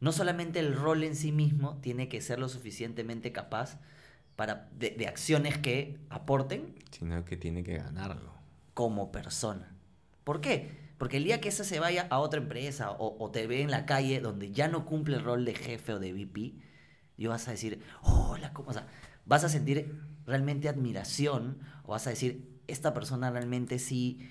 no 0.00 0.12
solamente 0.12 0.58
el 0.60 0.74
rol 0.74 1.02
en 1.04 1.14
sí 1.14 1.32
mismo 1.32 1.76
tiene 1.82 2.08
que 2.08 2.20
ser 2.22 2.38
lo 2.38 2.48
suficientemente 2.48 3.30
capaz 3.32 3.78
para, 4.36 4.68
de, 4.78 4.90
de 4.90 5.06
acciones 5.06 5.58
que 5.58 5.98
aporten, 6.08 6.74
Sino 6.92 7.24
que 7.26 7.36
tiene 7.36 7.62
que 7.62 7.76
ganarlo. 7.76 8.32
como 8.74 9.12
persona. 9.12 9.74
¿Por 10.24 10.40
qué? 10.40 10.87
Porque 10.98 11.16
el 11.18 11.24
día 11.24 11.40
que 11.40 11.48
ese 11.48 11.64
se 11.64 11.80
vaya 11.80 12.06
a 12.10 12.18
otra 12.18 12.40
empresa 12.40 12.90
o, 12.92 13.16
o 13.24 13.30
te 13.30 13.46
ve 13.46 13.62
en 13.62 13.70
la 13.70 13.86
calle 13.86 14.20
donde 14.20 14.50
ya 14.52 14.68
no 14.68 14.84
cumple 14.84 15.16
el 15.16 15.24
rol 15.24 15.44
de 15.44 15.54
jefe 15.54 15.92
o 15.94 15.98
de 16.00 16.12
VP, 16.12 16.54
y 17.16 17.26
vas 17.26 17.48
a 17.48 17.52
decir, 17.52 17.82
hola, 18.02 18.52
¿cómo? 18.52 18.70
O 18.70 18.72
sea, 18.72 18.86
vas 19.24 19.44
a 19.44 19.48
sentir 19.48 20.00
realmente 20.26 20.68
admiración 20.68 21.60
o 21.84 21.92
vas 21.92 22.06
a 22.06 22.10
decir, 22.10 22.48
esta 22.66 22.94
persona 22.94 23.30
realmente 23.30 23.78
sí... 23.78 24.28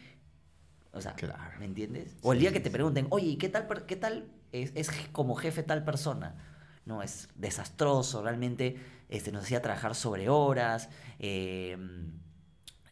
O 0.93 1.01
sea, 1.01 1.15
Claro. 1.15 1.59
¿me 1.59 1.65
entiendes? 1.65 2.15
O 2.21 2.33
el 2.33 2.39
Sí, 2.39 2.41
día 2.41 2.53
que 2.53 2.59
te 2.59 2.71
pregunten, 2.71 3.07
oye, 3.09 3.27
¿y 3.27 3.37
qué 3.37 3.49
tal, 3.49 3.67
qué 3.85 3.95
tal 3.95 4.25
es, 4.51 4.89
como 5.11 5.35
jefe 5.35 5.63
tal 5.63 5.83
persona? 5.83 6.35
No, 6.85 7.03
es 7.03 7.29
desastroso, 7.35 8.23
realmente 8.23 8.77
este, 9.09 9.31
nos 9.31 9.43
hacía 9.43 9.61
trabajar 9.61 9.95
sobre 9.95 10.29
horas, 10.29 10.89
eh, 11.19 11.77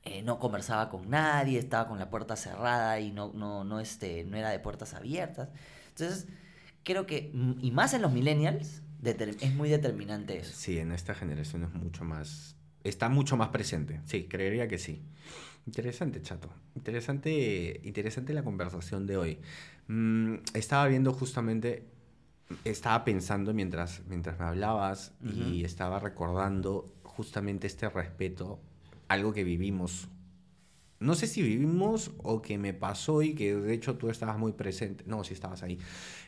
eh, 0.05 0.21
no 0.21 0.39
conversaba 0.39 0.89
con 0.89 1.09
nadie, 1.09 1.59
estaba 1.59 1.87
con 1.87 1.99
la 1.99 2.09
puerta 2.09 2.35
cerrada 2.35 2.99
y 2.99 3.11
no, 3.11 3.31
no, 3.33 3.63
no, 3.63 3.79
este, 3.79 4.23
no 4.23 4.37
era 4.37 4.49
de 4.49 4.59
puertas 4.59 4.93
abiertas. 4.93 5.49
Entonces, 5.89 6.27
creo 6.83 7.05
que, 7.05 7.31
mm, 7.33 7.53
y 7.61 7.71
más 7.71 7.93
en 7.93 8.03
los 8.03 8.11
millennials, 8.11 8.83
es 9.03 9.53
muy 9.53 9.69
determinante 9.69 10.37
eso. 10.37 10.51
Sí, 10.55 10.79
en 10.79 10.91
esta 10.91 11.13
generación 11.13 11.63
es 11.63 11.73
mucho 11.73 12.03
más. 12.03 12.55
Está 12.83 13.09
mucho 13.09 13.37
más 13.37 13.49
presente. 13.49 14.01
Sí, 14.05 14.27
creería 14.27 14.67
que 14.67 14.77
sí. 14.77 15.03
Interesante, 15.65 16.21
chato. 16.21 16.49
Interesante, 16.75 17.81
interesante 17.83 18.33
la 18.33 18.43
conversación 18.43 19.07
de 19.07 19.17
hoy. 19.17 19.39
Mm, 19.87 20.35
estaba 20.53 20.87
viendo 20.87 21.13
justamente. 21.13 21.87
Estaba 22.63 23.03
pensando 23.03 23.53
mientras, 23.55 24.03
mientras 24.07 24.37
me 24.37 24.45
hablabas 24.45 25.13
y 25.23 25.63
estaba 25.63 25.99
recordando 25.99 26.85
justamente 27.01 27.65
este 27.65 27.89
respeto, 27.89 28.59
algo 29.07 29.33
que 29.33 29.43
vivimos. 29.43 30.07
No 30.99 31.15
sé 31.15 31.27
si 31.27 31.41
vivimos 31.41 32.11
o 32.17 32.41
que 32.41 32.57
me 32.57 32.73
pasó 32.73 33.21
y 33.21 33.35
que 33.35 33.55
de 33.55 33.73
hecho 33.73 33.95
tú 33.97 34.09
estabas 34.09 34.37
muy 34.37 34.53
presente. 34.53 35.03
No, 35.07 35.23
sí 35.23 35.33
estabas 35.33 35.61
ahí. 35.63 35.77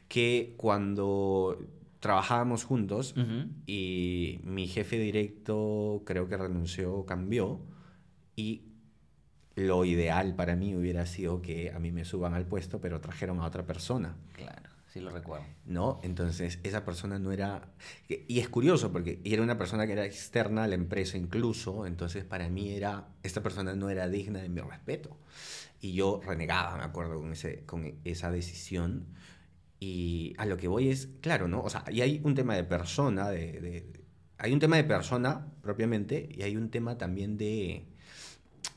Que 0.08 0.54
cuando 0.58 1.58
trabajábamos 2.00 2.64
juntos, 2.64 3.16
y 3.66 4.40
mi 4.44 4.68
jefe 4.68 5.00
directo 5.00 6.04
creo 6.06 6.28
que 6.28 6.38
renunció, 6.38 7.06
cambió 7.06 7.60
y 8.36 8.62
lo 9.56 9.84
ideal 9.86 10.36
para 10.36 10.56
mí 10.56 10.76
hubiera 10.76 11.06
sido 11.08 11.42
que 11.42 11.72
a 11.72 11.80
mí 11.80 11.92
me 11.92 12.06
suban 12.06 12.36
al 12.36 12.46
puesto, 12.46 12.80
pero 12.80 13.02
trajeron 13.02 13.40
a 13.40 13.46
otra 13.46 13.66
persona, 13.66 14.16
Claro, 14.34 14.70
lo 15.02 15.10
recuerdo. 15.12 15.46
¿no? 15.66 16.00
Entonces 16.04 16.60
esa 16.64 16.86
persona 16.86 17.20
no 17.20 17.32
era... 17.32 17.70
Y 18.08 18.40
es 18.40 18.50
curioso 18.50 18.92
porque 18.92 19.20
era 19.24 19.42
una 19.42 19.58
persona 19.58 19.86
que 19.88 19.94
era 19.94 20.06
externa 20.06 20.64
a 20.64 20.68
la 20.68 20.76
empresa 20.76 21.18
incluso, 21.18 21.86
entonces 21.86 22.24
para 22.24 22.50
mí 22.50 22.72
era... 22.74 23.08
Esta 23.24 23.42
persona 23.44 23.76
no 23.76 23.90
era 23.90 24.08
digna 24.08 24.42
de 24.42 24.50
mi 24.50 24.62
respeto. 24.62 25.18
Y 25.82 25.94
yo 25.94 26.22
renegaba, 26.26 26.78
me 26.78 26.84
acuerdo, 26.84 27.20
con, 27.20 27.32
ese, 27.34 27.64
con 27.66 27.94
esa 28.04 28.32
decisión. 28.32 29.08
Y 29.80 30.34
a 30.38 30.46
lo 30.46 30.58
que 30.58 30.68
voy 30.68 30.90
es, 30.90 31.10
claro, 31.22 31.48
¿no? 31.48 31.62
O 31.62 31.70
sea, 31.70 31.84
y 31.92 32.02
hay 32.02 32.20
un 32.24 32.34
tema 32.36 32.56
de 32.56 32.64
persona, 32.64 33.30
de- 33.30 33.86
hay 34.40 34.54
un 34.54 34.60
tema 34.60 34.78
de 34.78 34.84
persona 34.84 35.48
propiamente, 35.62 36.30
y 36.32 36.42
hay 36.44 36.56
un 36.58 36.70
tema 36.72 36.98
también 36.98 37.38
de, 37.38 37.86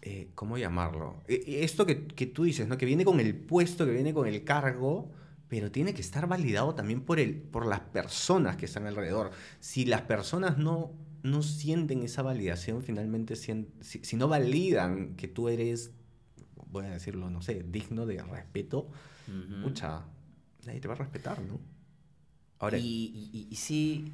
eh, 0.03 0.29
¿cómo 0.35 0.59
llamarlo? 0.59 1.23
E- 1.29 1.43
e- 1.47 1.65
Esto 1.65 1.87
que, 1.87 2.07
que 2.07 2.27
tú 2.27 2.45
dices, 2.45 2.69
¿no? 2.69 2.79
Que 2.79 2.87
viene 2.87 3.05
con 3.05 3.21
el 3.21 3.35
puesto, 3.37 3.85
que 3.87 3.93
viene 3.93 4.15
con 4.15 4.27
el 4.27 4.45
cargo, 4.45 5.11
pero 5.51 5.71
tiene 5.73 5.93
que 5.93 6.01
estar 6.01 6.29
validado 6.29 6.75
también 6.77 7.03
por, 7.03 7.19
el, 7.21 7.35
por 7.35 7.67
las 7.67 7.81
personas 7.81 8.57
que 8.57 8.67
están 8.67 8.87
alrededor. 8.87 9.33
Si 9.59 9.85
las 9.85 10.03
personas 10.03 10.57
no, 10.59 10.93
no 11.25 11.43
sienten 11.43 12.05
esa 12.05 12.23
validación, 12.23 12.83
finalmente, 12.85 13.35
si, 13.35 13.67
si 13.81 14.17
no 14.17 14.29
validan 14.29 15.17
que 15.17 15.27
tú 15.29 15.49
eres, 15.49 15.91
voy 16.71 16.87
a 16.87 16.91
decirlo, 16.91 17.29
no 17.31 17.43
sé, 17.43 17.65
digno 17.69 18.07
de 18.07 18.23
respeto, 18.23 18.89
Ujú. 19.29 19.57
Mucha, 19.69 20.03
nadie 20.65 20.81
te 20.81 20.89
va 20.89 20.95
a 20.95 20.99
respetar, 20.99 21.41
¿no? 21.43 21.61
Ahora, 22.61 22.79
Y, 22.79 23.49
y- 23.51 23.57
sí, 23.57 24.13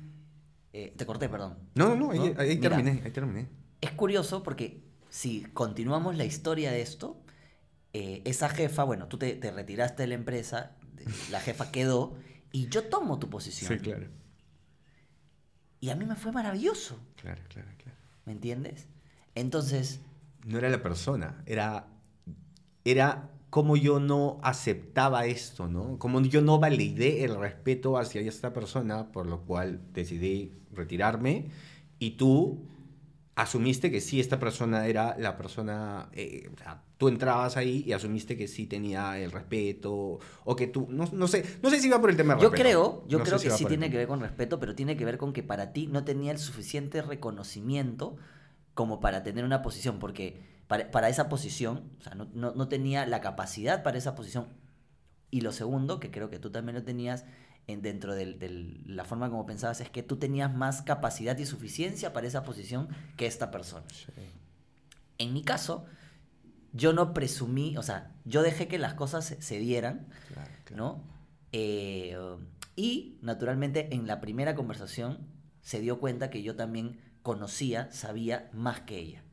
eh, 0.72 0.92
te 0.96 1.04
corté, 1.06 1.28
perdón. 1.28 1.56
no, 1.74 1.90
no, 1.90 1.96
no, 1.96 2.10
ahí, 2.12 2.18
¿no? 2.18 2.40
ahí 2.40 2.56
Mira. 2.56 2.70
terminé, 2.70 3.02
ahí 3.04 3.10
terminé. 3.10 3.48
Es 3.80 3.90
curioso 3.92 4.42
porque 4.42 4.80
si 5.10 5.42
continuamos 5.54 6.16
la 6.16 6.24
historia 6.24 6.70
de 6.70 6.80
esto, 6.82 7.20
eh, 7.92 8.22
esa 8.24 8.48
jefa, 8.48 8.84
bueno, 8.84 9.06
tú 9.08 9.18
te, 9.18 9.34
te 9.34 9.50
retiraste 9.50 10.02
de 10.02 10.08
la 10.08 10.14
empresa, 10.14 10.75
la 11.30 11.40
jefa 11.40 11.70
quedó 11.70 12.16
y 12.52 12.68
yo 12.68 12.84
tomo 12.84 13.18
tu 13.18 13.28
posición. 13.30 13.78
claro. 13.78 14.06
Y 15.80 15.90
a 15.90 15.94
mí 15.94 16.04
me 16.06 16.16
fue 16.16 16.32
maravilloso, 16.32 16.98
Claro, 17.20 17.42
claro, 17.48 17.68
claro. 17.76 17.96
¿me 18.24 18.32
entiendes? 18.32 18.86
Entonces, 19.34 20.00
No 20.44 20.58
era 20.58 20.70
la 20.70 20.82
persona, 20.82 21.42
era, 21.46 21.86
era 22.84 23.30
como 23.50 23.76
yo 23.76 24.00
no 24.00 24.38
aceptaba 24.42 25.26
esto, 25.26 25.68
¿no? 25.68 25.98
Como 25.98 26.20
yo 26.22 26.40
no 26.40 26.58
validé 26.58 27.24
el 27.24 27.36
respeto 27.36 27.98
hacia 27.98 28.20
esta 28.22 28.52
persona, 28.52 29.12
por 29.12 29.26
lo 29.26 29.42
cual 29.42 29.80
decidí 29.92 30.52
retirarme 30.72 31.50
y 31.98 32.12
tú 32.12 32.66
asumiste 33.36 33.90
que 33.90 34.00
sí, 34.00 34.20
esta 34.20 34.38
persona 34.40 34.86
era 34.88 35.16
la 35.18 35.36
persona, 35.36 36.08
eh, 36.12 36.50
o 36.54 36.58
sea, 36.58 36.82
tú 36.98 37.08
entrabas 37.08 37.56
ahí 37.56 37.84
y 37.86 37.92
asumiste 37.92 38.36
que 38.36 38.48
sí 38.48 38.66
tenía 38.66 39.18
el 39.18 39.30
respeto, 39.32 40.18
o 40.44 40.56
que 40.56 40.66
tú, 40.68 40.86
no, 40.90 41.06
no 41.12 41.28
sé, 41.28 41.44
no 41.62 41.70
sé 41.70 41.80
si 41.80 41.88
iba 41.88 42.00
por 42.00 42.10
el 42.10 42.16
tema 42.16 42.34
del 42.34 42.42
yo 42.42 42.50
respeto. 42.50 42.64
creo, 42.64 43.04
yo 43.08 43.18
No 43.18 43.24
creo 43.24 43.40
que 43.40 43.48
va 43.48 43.56
sí 43.56 43.62
el 43.62 43.68
tiene 43.68 43.90
que 43.90 43.96
ver 43.96 44.08
con 44.08 44.20
respeto, 44.20 44.58
pero 44.60 44.74
tiene 44.74 44.96
que 44.96 45.04
ver 45.04 45.18
con 45.18 45.32
que 45.32 45.42
para 45.42 45.72
ti 45.72 45.86
no 45.86 46.04
tenía 46.04 46.32
el 46.32 46.38
suficiente 46.38 47.02
reconocimiento 47.02 48.16
como 48.74 49.00
para 49.00 49.22
tener 49.22 49.44
una 49.44 49.62
posición, 49.62 49.98
porque 49.98 50.38
para, 50.68 50.90
para 50.90 51.08
esa 51.08 51.28
posición, 51.28 51.90
o 52.00 52.02
sea, 52.02 52.14
no, 52.14 52.28
no- 52.34 52.54
no 52.54 52.68
tenía 52.68 53.06
la 53.06 53.20
capacidad 53.20 53.82
para 53.82 53.98
esa 53.98 54.14
posición. 54.14 54.48
Y 55.30 55.42
lo 55.42 55.52
segundo, 55.52 56.00
que 56.00 56.10
creo 56.10 56.30
que 56.30 56.38
tú 56.38 56.50
también 56.50 56.76
lo 56.76 56.84
tenías 56.84 57.24
en, 57.66 57.82
dentro 57.82 58.14
de 58.14 58.80
la 58.86 59.04
forma 59.04 59.28
como 59.30 59.46
pensabas, 59.46 59.80
es 59.80 59.90
que 59.90 60.02
tú 60.02 60.16
tenías 60.16 60.54
más 60.54 60.82
capacidad 60.82 61.36
y 61.38 61.46
suficiencia 61.46 62.12
para 62.12 62.26
esa 62.26 62.44
posición 62.44 62.88
que 63.16 63.26
esta 63.26 63.50
persona. 63.50 63.86
Sí. 63.90 64.12
En 65.18 65.32
mi 65.32 65.42
caso, 65.42 65.86
yo 66.72 66.92
no 66.92 67.14
presumí, 67.14 67.76
o 67.76 67.82
sea, 67.82 68.14
yo 68.24 68.42
dejé 68.42 68.68
que 68.68 68.78
las 68.78 68.94
cosas 68.94 69.36
se, 69.38 69.58
dieran, 69.58 70.08
Claro, 70.28 70.50
claro. 70.64 70.82
¿no? 70.82 71.04
Eh, 71.52 72.16
y 72.76 73.18
naturalmente 73.22 73.94
en 73.94 74.06
la 74.06 74.20
primera 74.20 74.54
conversación 74.54 75.26
se 75.62 75.80
dio 75.80 75.98
cuenta 75.98 76.30
que 76.30 76.42
yo 76.42 76.54
también 76.54 77.00
conocía, 77.22 77.90
sabía 77.90 78.50
más 78.52 78.82
que 78.82 78.98
ella. 78.98 79.24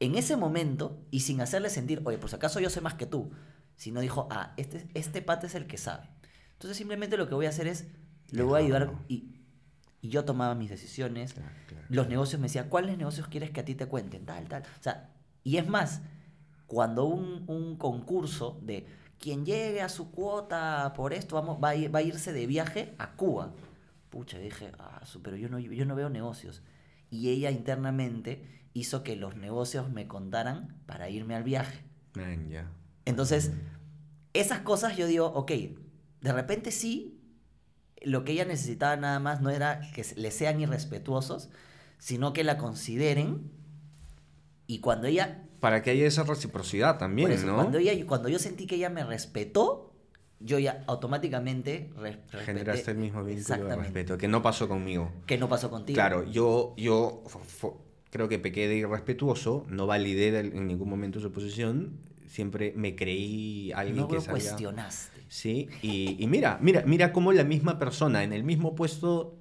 En 0.00 0.16
ese 0.16 0.36
momento, 0.36 1.06
y 1.10 1.20
sin 1.20 1.40
hacerle 1.40 1.70
sentir, 1.70 2.02
oye, 2.04 2.18
por 2.18 2.28
si 2.28 2.36
acaso 2.36 2.58
yo 2.58 2.68
sé 2.68 2.80
más 2.80 2.94
que 2.94 3.06
tú, 3.06 3.30
sino 3.76 4.00
dijo, 4.00 4.26
ah, 4.30 4.52
este, 4.56 4.88
este 4.94 5.22
pata 5.22 5.46
es 5.46 5.54
el 5.54 5.66
que 5.66 5.78
sabe. 5.78 6.10
Entonces 6.62 6.76
simplemente 6.76 7.16
lo 7.16 7.28
que 7.28 7.34
voy 7.34 7.46
a 7.46 7.48
hacer 7.48 7.66
es, 7.66 7.88
le 8.30 8.44
voy 8.44 8.60
a 8.60 8.64
ayudar 8.64 8.92
y, 9.08 9.34
y 10.00 10.08
yo 10.10 10.24
tomaba 10.24 10.54
mis 10.54 10.70
decisiones, 10.70 11.32
Claro, 11.32 11.50
claro. 11.66 11.86
los 11.88 12.08
negocios 12.08 12.40
me 12.40 12.46
decían, 12.46 12.68
¿cuáles 12.68 12.96
negocios 12.96 13.26
quieres 13.26 13.50
que 13.50 13.58
a 13.58 13.64
ti 13.64 13.74
te 13.74 13.86
cuenten? 13.86 14.24
Tal, 14.24 14.46
tal. 14.46 14.62
O 14.62 14.82
sea, 14.82 15.10
y 15.42 15.56
es 15.56 15.66
más, 15.66 16.02
cuando 16.68 17.04
un, 17.06 17.42
un 17.48 17.76
concurso 17.76 18.60
de 18.62 18.86
quien 19.18 19.44
llegue 19.44 19.82
a 19.82 19.88
su 19.88 20.12
cuota 20.12 20.92
por 20.94 21.12
esto 21.12 21.34
vamos, 21.34 21.58
va, 21.60 21.70
a 21.70 21.74
ir- 21.74 21.92
va 21.92 21.98
a 21.98 22.02
irse 22.02 22.32
de 22.32 22.46
viaje 22.46 22.94
a 22.98 23.10
Cuba. 23.16 23.52
Pucha, 24.08 24.38
dije, 24.38 24.70
ah, 24.78 25.02
pero 25.20 25.36
yo 25.36 25.48
no, 25.48 25.58
yo 25.58 25.84
no 25.84 25.96
veo 25.96 26.10
negocios. 26.10 26.62
Y 27.10 27.28
ella 27.30 27.50
internamente 27.50 28.62
hizo 28.72 29.02
que 29.02 29.16
los 29.16 29.34
negocios 29.34 29.90
me 29.90 30.06
contaran 30.06 30.76
para 30.86 31.10
irme 31.10 31.34
al 31.34 31.42
viaje. 31.42 31.82
Man, 32.14 32.48
ya. 32.48 32.70
Entonces, 33.04 33.50
esas 34.32 34.60
cosas 34.60 34.96
yo 34.96 35.06
digo, 35.08 35.26
ok, 35.26 35.50
de 36.22 36.32
repente 36.32 36.70
sí, 36.70 37.20
lo 38.00 38.24
que 38.24 38.32
ella 38.32 38.44
necesitaba 38.44 38.96
nada 38.96 39.18
más 39.18 39.40
no 39.40 39.50
era 39.50 39.80
que 39.94 40.04
le 40.16 40.30
sean 40.30 40.60
irrespetuosos, 40.60 41.50
sino 41.98 42.32
que 42.32 42.44
la 42.44 42.58
consideren. 42.58 43.50
Y 44.66 44.78
cuando 44.78 45.08
ella, 45.08 45.42
Para 45.60 45.82
que 45.82 45.90
haya 45.90 46.06
esa 46.06 46.22
reciprocidad 46.22 46.98
también, 46.98 47.30
eso, 47.30 47.46
¿no? 47.46 47.56
cuando 47.56 47.78
ella, 47.78 47.92
cuando 48.06 48.28
yo 48.28 48.38
sentí 48.38 48.66
que 48.66 48.76
ella 48.76 48.88
me 48.88 49.04
respetó, 49.04 49.92
yo 50.40 50.58
ya 50.58 50.84
automáticamente. 50.86 51.90
Generaste 52.44 52.92
el 52.92 52.98
mismo 52.98 53.24
vínculo 53.24 53.64
de 53.64 53.76
respeto, 53.76 54.18
que 54.18 54.28
no 54.28 54.42
pasó 54.42 54.68
conmigo. 54.68 55.12
Que 55.26 55.38
no 55.38 55.48
pasó 55.48 55.70
contigo. 55.70 55.94
Claro, 55.94 56.24
yo, 56.30 56.74
yo 56.76 57.22
creo 58.10 58.28
que 58.28 58.38
pequé 58.38 58.68
de 58.68 58.76
irrespetuoso, 58.76 59.64
no 59.68 59.86
validé 59.86 60.38
en 60.38 60.66
ningún 60.66 60.88
momento 60.88 61.20
su 61.20 61.32
posición, 61.32 61.98
siempre 62.32 62.72
me 62.74 62.96
creí 62.96 63.72
alguien 63.72 63.98
no 63.98 64.08
que 64.08 64.14
lo 64.14 64.20
sabía. 64.22 64.40
cuestionaste. 64.40 65.20
Sí, 65.28 65.68
y, 65.82 66.16
y 66.18 66.26
mira, 66.26 66.58
mira, 66.62 66.82
mira 66.86 67.12
cómo 67.12 67.32
la 67.32 67.44
misma 67.44 67.78
persona 67.78 68.24
en 68.24 68.32
el 68.32 68.42
mismo 68.42 68.74
puesto 68.74 69.38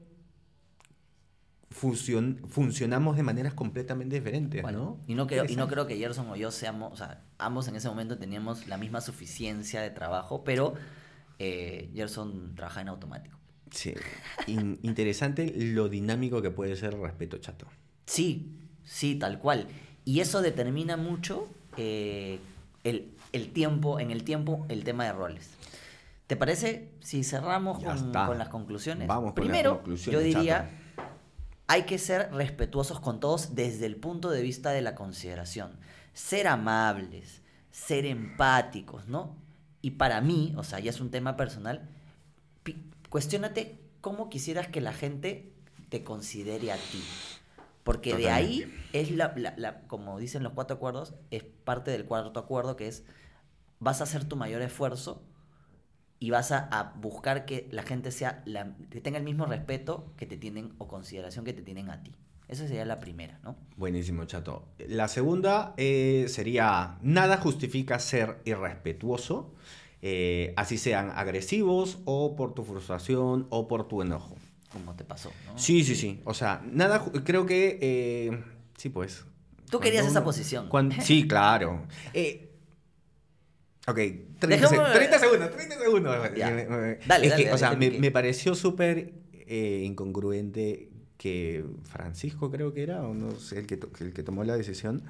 funcionamos 1.69 3.15
de 3.15 3.23
maneras 3.23 3.54
completamente 3.54 4.15
diferentes, 4.15 4.62
¿no? 4.62 4.99
Y 5.08 5.15
no, 5.15 5.25
creo, 5.25 5.45
y 5.47 5.56
no 5.56 5.69
creo 5.69 5.88
que 5.88 5.95
Gerson 5.97 6.30
o 6.30 6.36
yo 6.36 6.51
seamos, 6.51 6.91
o 6.91 6.97
sea, 6.97 7.23
ambos 7.38 7.69
en 7.69 7.77
ese 7.77 7.88
momento 7.88 8.17
teníamos 8.17 8.67
la 8.67 8.77
misma 8.77 8.99
suficiencia 8.99 9.82
de 9.82 9.89
trabajo, 9.89 10.43
pero 10.43 10.73
eh, 11.39 11.89
Gerson 11.95 12.56
trabaja 12.56 12.82
en 12.82 12.89
automático. 12.89 13.38
Sí, 13.71 13.93
interesante 14.47 15.54
lo 15.56 15.88
dinámico 15.88 16.41
que 16.41 16.51
puede 16.51 16.75
ser 16.75 16.93
el 16.93 17.01
respeto 17.01 17.38
chato. 17.38 17.67
Sí, 18.06 18.60
sí, 18.84 19.15
tal 19.15 19.39
cual. 19.39 19.67
Y 20.04 20.19
eso 20.19 20.41
determina 20.41 20.97
mucho 20.97 21.47
eh, 21.77 22.39
el, 22.83 23.51
tiempo, 23.53 23.99
en 23.99 24.11
el 24.11 24.23
tiempo, 24.23 24.65
el 24.69 24.83
tema 24.83 25.05
de 25.05 25.13
roles. 25.13 25.49
¿Te 26.27 26.35
parece 26.35 26.91
si 27.01 27.23
cerramos 27.23 27.83
con, 27.83 28.11
las 28.37 28.49
conclusiones? 28.49 29.07
Vamos 29.07 29.33
Primero, 29.33 29.83
yo 29.85 30.19
diría, 30.19 30.69
hay 31.67 31.83
que 31.83 31.97
ser 31.97 32.31
respetuosos 32.33 32.99
con 32.99 33.19
todos 33.19 33.55
desde 33.55 33.85
el 33.85 33.97
punto 33.97 34.29
de 34.29 34.41
vista 34.41 34.71
de 34.71 34.81
la 34.81 34.95
consideración. 34.95 35.71
Ser 36.13 36.47
amables, 36.47 37.41
ser 37.71 38.05
empáticos, 38.05 39.07
¿no? 39.07 39.35
Y 39.81 39.91
para 39.91 40.21
mí, 40.21 40.53
o 40.57 40.63
sea, 40.63 40.79
ya 40.79 40.89
es 40.89 41.01
un 41.01 41.11
tema 41.11 41.35
personal, 41.35 41.89
cuestionate 43.09 43.79
cómo 43.99 44.29
quisieras 44.29 44.67
que 44.67 44.81
la 44.81 44.93
gente 44.93 45.51
te 45.89 46.03
considere 46.03 46.71
a 46.71 46.75
ti. 46.75 47.03
Porque 47.83 48.15
de 48.15 48.29
ahí 48.29 48.71
es 48.93 49.11
la, 49.11 49.33
la, 49.35 49.81
como 49.87 50.19
dicen 50.19 50.43
los 50.43 50.53
cuatro 50.53 50.77
acuerdos, 50.77 51.15
es 51.31 51.43
parte 51.43 51.91
del 51.91 52.05
cuarto 52.05 52.39
acuerdo 52.39 52.75
que 52.75 52.87
es, 52.87 53.03
vas 53.79 54.01
a 54.01 54.03
hacer 54.03 54.25
tu 54.25 54.35
mayor 54.35 54.61
esfuerzo 54.61 55.23
y 56.19 56.29
vas 56.29 56.51
a, 56.51 56.93
buscar 56.97 57.45
que 57.45 57.67
la 57.71 57.81
gente 57.81 58.11
sea 58.11 58.43
la, 58.45 58.75
que 58.91 59.01
tenga 59.01 59.17
el 59.17 59.23
mismo 59.23 59.47
respeto 59.47 60.13
que 60.17 60.27
te 60.27 60.37
tienen 60.37 60.73
o 60.77 60.87
consideración 60.87 61.43
que 61.43 61.53
te 61.53 61.63
tienen 61.63 61.89
a 61.89 62.03
ti. 62.03 62.13
Esa 62.47 62.67
sería 62.67 62.85
la 62.85 62.99
primera, 62.99 63.39
¿no? 63.43 63.55
Buenísimo, 63.77 64.25
chato. 64.25 64.67
La 64.77 65.07
segunda 65.07 65.73
eh, 65.77 66.25
sería, 66.27 66.99
nada 67.01 67.37
justifica 67.37 67.97
ser 67.97 68.37
irrespetuoso, 68.45 69.55
eh, 70.03 70.53
así 70.57 70.77
sean 70.77 71.11
agresivos 71.15 71.99
o 72.05 72.35
por 72.35 72.53
tu 72.53 72.63
frustración 72.65 73.47
o 73.49 73.67
por 73.67 73.87
tu 73.87 74.03
enojo. 74.03 74.35
Como 74.71 74.95
te 74.95 75.03
pasó, 75.03 75.31
¿no? 75.47 75.57
Sí, 75.57 75.84
sí, 75.84 75.95
sí. 75.95 76.21
O 76.23 76.34
sea, 76.34 76.62
nada, 76.71 77.03
creo 77.23 77.45
que, 77.45 77.77
eh, 77.81 78.43
sí, 78.77 78.89
pues. 78.89 79.25
Tú 79.69 79.79
querías 79.79 80.05
esa 80.05 80.23
posición. 80.23 80.69
sí, 81.01 81.27
claro. 81.27 81.86
ok, 83.88 83.99
30, 84.39 84.67
segundos, 84.67 84.91
30 84.93 85.19
segundos. 85.79 86.17
Dale, 87.07 87.51
o 87.51 87.57
sea, 87.57 87.75
me, 87.75 88.12
pareció 88.12 88.55
súper 88.55 89.13
incongruente 89.47 90.89
que 91.17 91.63
Francisco 91.84 92.49
creo 92.49 92.73
que 92.73 92.81
era, 92.81 93.03
o 93.03 93.13
no 93.13 93.38
sé, 93.38 93.60
el 93.60 93.67
que, 93.67 93.79
el 93.99 94.13
que 94.13 94.23
tomó 94.23 94.43
la 94.43 94.57
decisión 94.57 95.03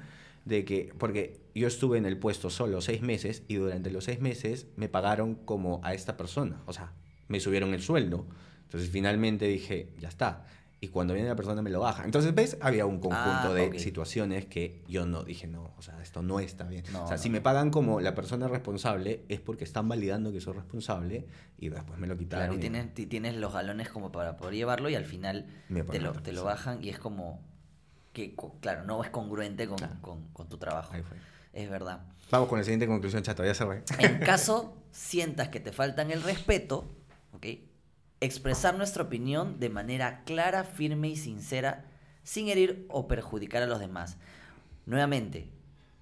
de 0.44 0.64
que, 0.64 0.92
porque 0.98 1.40
yo 1.54 1.68
estuve 1.68 1.98
en 1.98 2.06
el 2.06 2.18
puesto 2.18 2.50
solo 2.50 2.80
seis 2.80 3.02
meses 3.02 3.44
y 3.48 3.54
durante 3.54 3.90
los 3.90 4.04
seis 4.04 4.20
meses 4.20 4.66
me 4.76 4.88
pagaron 4.88 5.34
como 5.34 5.80
a 5.84 5.94
esta 5.94 6.16
persona, 6.16 6.60
o 6.66 6.72
sea, 6.72 6.92
me 7.28 7.40
subieron 7.40 7.74
el 7.74 7.82
sueldo. 7.82 8.26
Entonces 8.72 8.90
finalmente 8.90 9.46
dije, 9.46 9.90
ya 10.00 10.08
está 10.08 10.44
y 10.82 10.88
cuando 10.88 11.14
viene 11.14 11.28
la 11.28 11.36
persona 11.36 11.62
me 11.62 11.70
lo 11.70 11.78
baja. 11.78 12.04
Entonces, 12.04 12.34
¿ves? 12.34 12.56
Había 12.60 12.86
un 12.86 12.98
conjunto 12.98 13.50
ah, 13.50 13.54
de 13.54 13.78
situaciones 13.78 14.46
que 14.46 14.82
yo 14.88 15.06
no 15.06 15.22
dije, 15.22 15.46
no, 15.46 15.72
o 15.78 15.80
sea, 15.80 16.02
esto 16.02 16.22
no 16.22 16.40
está 16.40 16.64
bien. 16.64 16.84
o 16.96 17.06
sea, 17.06 17.18
si 17.18 17.30
me 17.30 17.40
pagan 17.40 17.70
como 17.70 18.00
la 18.00 18.16
persona 18.16 18.48
responsable 18.48 19.24
es 19.28 19.38
porque 19.38 19.62
están 19.62 19.88
validando 19.88 20.32
que 20.32 20.40
soy 20.40 20.54
responsable 20.54 21.24
y 21.56 21.68
después 21.68 22.00
me 22.00 22.08
lo 22.08 22.16
quitaron. 22.16 22.46
Claro, 22.46 22.54
y, 22.56 22.58
tienes, 22.58 22.92
tienes 23.08 23.36
los 23.36 23.52
galones 23.52 23.90
como 23.90 24.10
para 24.10 24.36
poder 24.36 24.54
llevarlo 24.54 24.90
y 24.90 24.96
al 24.96 25.04
final 25.04 25.46
te 25.68 26.00
lo, 26.00 26.14
te 26.14 26.32
lo 26.32 26.42
bajan 26.42 26.82
y 26.82 26.88
es 26.88 26.98
como 26.98 27.40
que, 28.12 28.34
claro, 28.60 28.82
no 28.82 29.04
es 29.04 29.10
congruente 29.10 29.68
con, 29.68 29.78
con, 30.32 30.48
tu 30.48 30.58
trabajo. 30.58 30.94
Es 31.52 31.70
verdad. 31.70 32.00
Vamos 32.32 32.48
con 32.48 32.58
la 32.58 32.64
siguiente 32.64 32.88
conclusión, 32.88 33.22
chato, 33.22 33.44
ya 33.44 33.54
cerré. 33.54 33.84
En 34.00 34.18
caso 34.18 34.76
sientas 34.90 35.46
que 35.48 35.60
te 35.60 35.70
faltan 35.70 36.10
el 36.10 36.24
respeto, 36.24 36.90
¿ok? 37.34 37.46
Expresar 38.22 38.76
nuestra 38.76 39.02
opinión 39.02 39.58
de 39.58 39.68
manera 39.68 40.22
clara, 40.24 40.62
firme 40.62 41.08
y 41.08 41.16
sincera, 41.16 41.84
sin 42.22 42.48
herir 42.48 42.86
o 42.88 43.08
perjudicar 43.08 43.64
a 43.64 43.66
los 43.66 43.80
demás. 43.80 44.16
Nuevamente, 44.86 45.50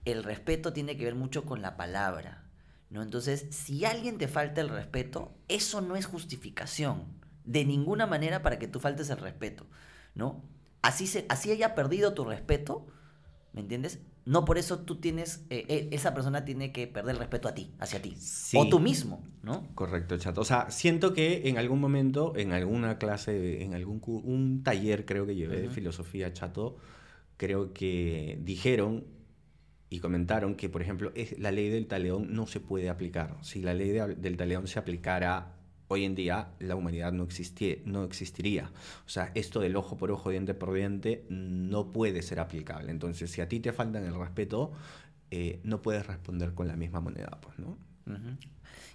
el 0.04 0.22
respeto 0.22 0.74
tiene 0.74 0.98
que 0.98 1.04
ver 1.04 1.14
mucho 1.14 1.46
con 1.46 1.62
la 1.62 1.78
palabra, 1.78 2.44
¿no? 2.90 3.02
Entonces, 3.02 3.46
si 3.50 3.86
alguien 3.86 4.18
te 4.18 4.28
falta 4.28 4.60
el 4.60 4.68
respeto, 4.68 5.32
eso 5.48 5.80
no 5.80 5.96
es 5.96 6.04
justificación 6.04 7.06
de 7.44 7.64
ninguna 7.64 8.06
manera 8.06 8.42
para 8.42 8.58
que 8.58 8.68
tú 8.68 8.80
faltes 8.80 9.08
el 9.08 9.18
respeto, 9.18 9.66
¿no? 10.14 10.44
Así, 10.82 11.06
se, 11.06 11.24
así 11.30 11.50
haya 11.50 11.74
perdido 11.74 12.12
tu 12.12 12.24
respeto, 12.26 12.86
¿me 13.54 13.62
entiendes? 13.62 13.98
No 14.30 14.44
por 14.44 14.58
eso 14.58 14.78
tú 14.78 15.00
tienes, 15.00 15.44
eh, 15.50 15.64
eh, 15.66 15.88
esa 15.90 16.14
persona 16.14 16.44
tiene 16.44 16.70
que 16.70 16.86
perder 16.86 17.16
el 17.16 17.18
respeto 17.18 17.48
a 17.48 17.54
ti, 17.54 17.72
hacia 17.80 18.00
ti. 18.00 18.16
O 18.54 18.68
tú 18.68 18.78
mismo, 18.78 19.24
¿no? 19.42 19.66
Correcto, 19.74 20.16
chato. 20.18 20.40
O 20.40 20.44
sea, 20.44 20.70
siento 20.70 21.12
que 21.14 21.48
en 21.48 21.58
algún 21.58 21.80
momento, 21.80 22.34
en 22.36 22.52
alguna 22.52 22.96
clase, 22.96 23.64
en 23.64 23.74
algún 23.74 24.00
un 24.06 24.62
taller 24.62 25.04
creo 25.04 25.26
que 25.26 25.34
llevé 25.34 25.62
de 25.62 25.68
filosofía, 25.68 26.32
chato, 26.32 26.76
creo 27.36 27.72
que 27.72 28.38
dijeron 28.44 29.04
y 29.88 29.98
comentaron 29.98 30.54
que, 30.54 30.68
por 30.68 30.80
ejemplo, 30.80 31.10
es, 31.16 31.36
la 31.40 31.50
ley 31.50 31.68
del 31.68 31.88
taleón 31.88 32.32
no 32.32 32.46
se 32.46 32.60
puede 32.60 32.88
aplicar. 32.88 33.36
Si 33.40 33.62
la 33.62 33.74
ley 33.74 33.90
del 33.90 34.36
taleón 34.36 34.68
se 34.68 34.78
aplicara 34.78 35.56
hoy 35.92 36.04
en 36.04 36.14
día 36.14 36.52
la 36.60 36.76
humanidad 36.76 37.12
no, 37.12 37.26
no 37.84 38.04
existiría. 38.04 38.70
O 39.06 39.08
sea, 39.08 39.32
esto 39.34 39.58
del 39.58 39.74
ojo 39.74 39.96
por 39.96 40.12
ojo, 40.12 40.30
diente 40.30 40.54
por 40.54 40.72
diente, 40.72 41.26
no 41.28 41.90
puede 41.90 42.22
ser 42.22 42.38
aplicable. 42.38 42.92
Entonces, 42.92 43.32
si 43.32 43.40
a 43.40 43.48
ti 43.48 43.58
te 43.58 43.72
faltan 43.72 44.04
el 44.04 44.14
respeto, 44.14 44.70
eh, 45.32 45.58
no 45.64 45.82
puedes 45.82 46.06
responder 46.06 46.54
con 46.54 46.68
la 46.68 46.76
misma 46.76 47.00
moneda, 47.00 47.40
pues, 47.42 47.58
¿no? 47.58 47.76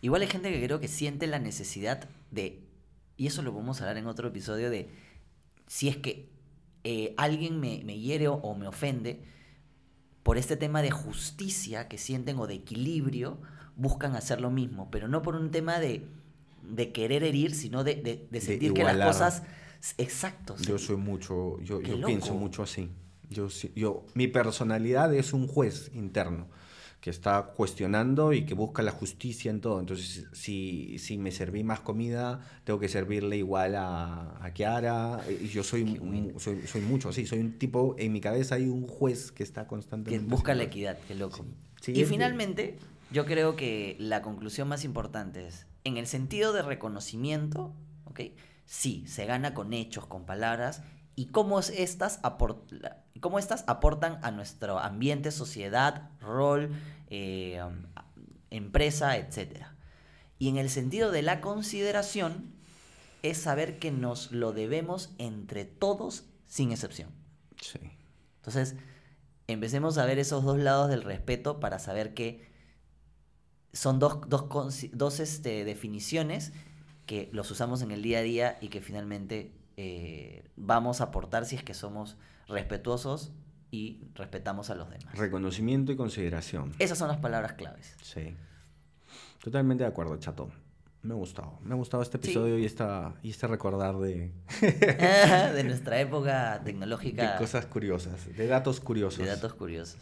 Igual 0.01 0.21
hay 0.21 0.29
gente 0.29 0.49
que 0.53 0.63
creo 0.63 0.79
que 0.79 0.88
siente 0.88 1.27
la 1.27 1.38
necesidad 1.39 2.08
de, 2.31 2.63
y 3.17 3.27
eso 3.27 3.41
lo 3.41 3.51
podemos 3.51 3.81
hablar 3.81 3.97
en 3.97 4.08
otro 4.08 4.29
episodio, 4.29 4.69
de 4.69 4.88
si 5.67 5.89
es 5.89 5.97
que 5.97 6.29
eh, 6.86 7.13
alguien 7.17 7.60
me 7.60 7.99
hiere 7.99 8.29
o 8.29 8.55
me 8.55 8.67
ofende, 8.67 9.21
por 10.23 10.38
este 10.38 10.55
tema 10.55 10.81
de 10.81 10.91
justicia 10.91 11.89
que 11.89 11.97
sienten 11.97 12.39
o 12.39 12.47
de 12.47 12.53
equilibrio, 12.53 13.38
buscan 13.75 14.15
hacer 14.15 14.39
lo 14.39 14.49
mismo, 14.49 14.89
pero 14.91 15.10
no 15.10 15.21
por 15.21 15.36
un 15.36 15.51
tema 15.51 15.79
de 15.79 16.08
de 16.69 16.91
querer 16.91 17.23
herir, 17.23 17.54
sino 17.54 17.84
de, 17.84 18.28
de, 18.30 18.41
sentir 18.41 18.73
que 18.73 18.84
las 18.84 18.97
cosas... 18.97 19.43
Exacto. 19.97 20.56
Yo 20.58 20.78
soy 20.78 20.95
mucho, 20.95 21.60
yo, 21.62 21.82
yo 21.82 22.04
pienso 22.06 22.34
mucho 22.34 22.63
así. 22.63 22.89
Yo, 23.30 23.47
yo, 23.75 24.06
mi 24.13 24.28
personalidad 24.28 25.13
es 25.13 25.34
un 25.34 25.47
juez 25.47 25.91
interno 25.93 26.47
que 27.06 27.12
está 27.12 27.54
cuestionando 27.56 28.34
y 28.34 28.47
que 28.47 28.56
busca 28.56 28.82
la 28.82 28.89
justicia 28.89 29.51
en 29.51 29.62
todo. 29.62 29.80
Entonces, 29.80 30.25
si, 30.34 30.97
si 30.97 31.19
me 31.19 31.32
serví 31.32 31.63
más 31.63 31.80
comida, 31.80 32.39
tengo 32.63 32.80
que 32.80 32.89
servirle 32.89 33.38
igual 33.38 33.75
a, 33.75 34.43
a 34.43 34.54
Kiara. 34.54 35.21
Y 35.30 35.47
yo 35.49 35.63
soy, 35.63 36.01
soy, 36.39 36.65
soy, 36.65 36.82
mucho 36.82 37.10
así. 37.10 37.28
Soy 37.28 37.41
un 37.41 37.60
tipo, 37.60 37.95
en 37.99 38.12
mi 38.12 38.21
cabeza 38.21 38.56
hay 38.56 38.67
un 38.69 38.88
juez 38.88 39.32
que 39.32 39.43
está 39.43 39.67
constantemente... 39.67 40.25
Que 40.25 40.32
busca 40.32 40.56
la 40.56 40.63
equidad, 40.63 40.97
qué 41.08 41.13
loco. 41.13 41.45
y 41.86 42.04
finalmente, 42.06 42.75
yo 43.12 43.28
creo 43.28 43.56
que 43.56 43.95
la 43.99 44.23
conclusión 44.23 44.67
más 44.67 44.84
importante 44.84 45.45
es, 45.45 45.67
en 45.86 45.98
el 45.98 46.08
sentido 46.08 46.52
de 46.52 46.62
reconocimiento, 46.62 47.74
¿ok? 48.04 48.21
Sí, 48.65 49.06
se 49.08 49.26
gana 49.26 49.54
con 49.54 49.71
hechos, 49.71 50.06
con 50.06 50.26
palabras, 50.26 50.82
y 51.15 51.28
cómo 51.28 51.60
estas, 51.60 52.19
cómo 53.21 53.39
estas 53.39 53.63
aportan 53.67 54.19
a 54.21 54.32
nuestro 54.32 54.80
ambiente, 54.80 55.32
sociedad, 55.32 56.10
rol, 56.19 56.71
eh, 57.10 57.62
empresa, 58.50 59.15
etc. 59.17 59.67
Y 60.39 60.50
en 60.50 60.58
el 60.58 60.69
sentido 60.69 61.12
de 61.12 61.21
la 61.21 61.39
consideración, 61.39 62.54
es 63.30 63.38
saber 63.39 63.80
que 63.80 63.91
nos 63.91 64.32
lo 64.32 64.51
debemos 64.51 65.12
entre 65.18 65.66
todos 65.66 66.26
sin 66.47 66.72
excepción. 66.72 67.09
Sí. 67.59 67.80
Entonces, 68.38 68.76
empecemos 69.47 69.97
a 69.97 70.05
ver 70.05 70.20
esos 70.20 70.43
dos 70.43 70.59
lados 70.59 70.89
del 70.89 71.01
respeto 71.01 71.59
para 71.59 71.80
saber 71.80 72.14
que 72.14 72.47
son 73.76 73.99
dos, 73.99 74.21
dos, 74.30 75.19
este, 75.19 75.65
definiciones 75.65 76.53
que 77.05 77.30
los 77.34 77.51
usamos 77.51 77.82
en 77.82 77.91
el 77.91 78.01
día 78.01 78.19
a 78.19 78.21
día 78.21 78.57
y 78.61 78.69
que 78.69 78.82
finalmente 78.82 79.51
eh, 79.76 80.45
vamos 80.55 81.01
a 81.01 81.05
aportar 81.05 81.45
si 81.45 81.57
es 81.57 81.63
que 81.63 81.73
somos 81.73 82.15
respetuosos 82.47 83.34
y 83.71 83.99
respetamos 84.15 84.69
a 84.69 84.76
los 84.76 84.89
demás. 84.89 85.13
Reconocimiento 85.17 85.91
y 85.91 85.97
consideración. 85.97 86.73
Esas 86.80 86.97
son 86.97 87.09
las 87.09 87.17
palabras 87.17 87.53
claves. 87.53 87.95
Sí. 88.01 88.34
Totalmente 89.43 89.84
de 89.84 89.89
acuerdo, 89.89 90.15
chato. 90.17 90.49
Me 91.01 91.13
ha 91.13 91.17
gustado. 91.17 91.59
Me 91.61 91.73
ha 91.73 91.78
gustado 91.78 92.01
este 92.01 92.15
episodio 92.15 92.57
y, 92.57 92.65
esta, 92.65 93.13
y 93.21 93.30
este 93.32 93.45
recordar 93.45 93.97
de... 93.97 94.32
de 94.61 95.63
nuestra 95.65 95.99
época 95.99 96.61
tecnológica. 96.63 97.34
De 97.34 97.38
cosas 97.38 97.65
curiosas, 97.65 98.36
de 98.36 98.47
datos 98.47 98.80
curiosos. 98.80 99.19
De 99.19 99.26
datos 99.26 99.53
curiosos. 99.53 99.97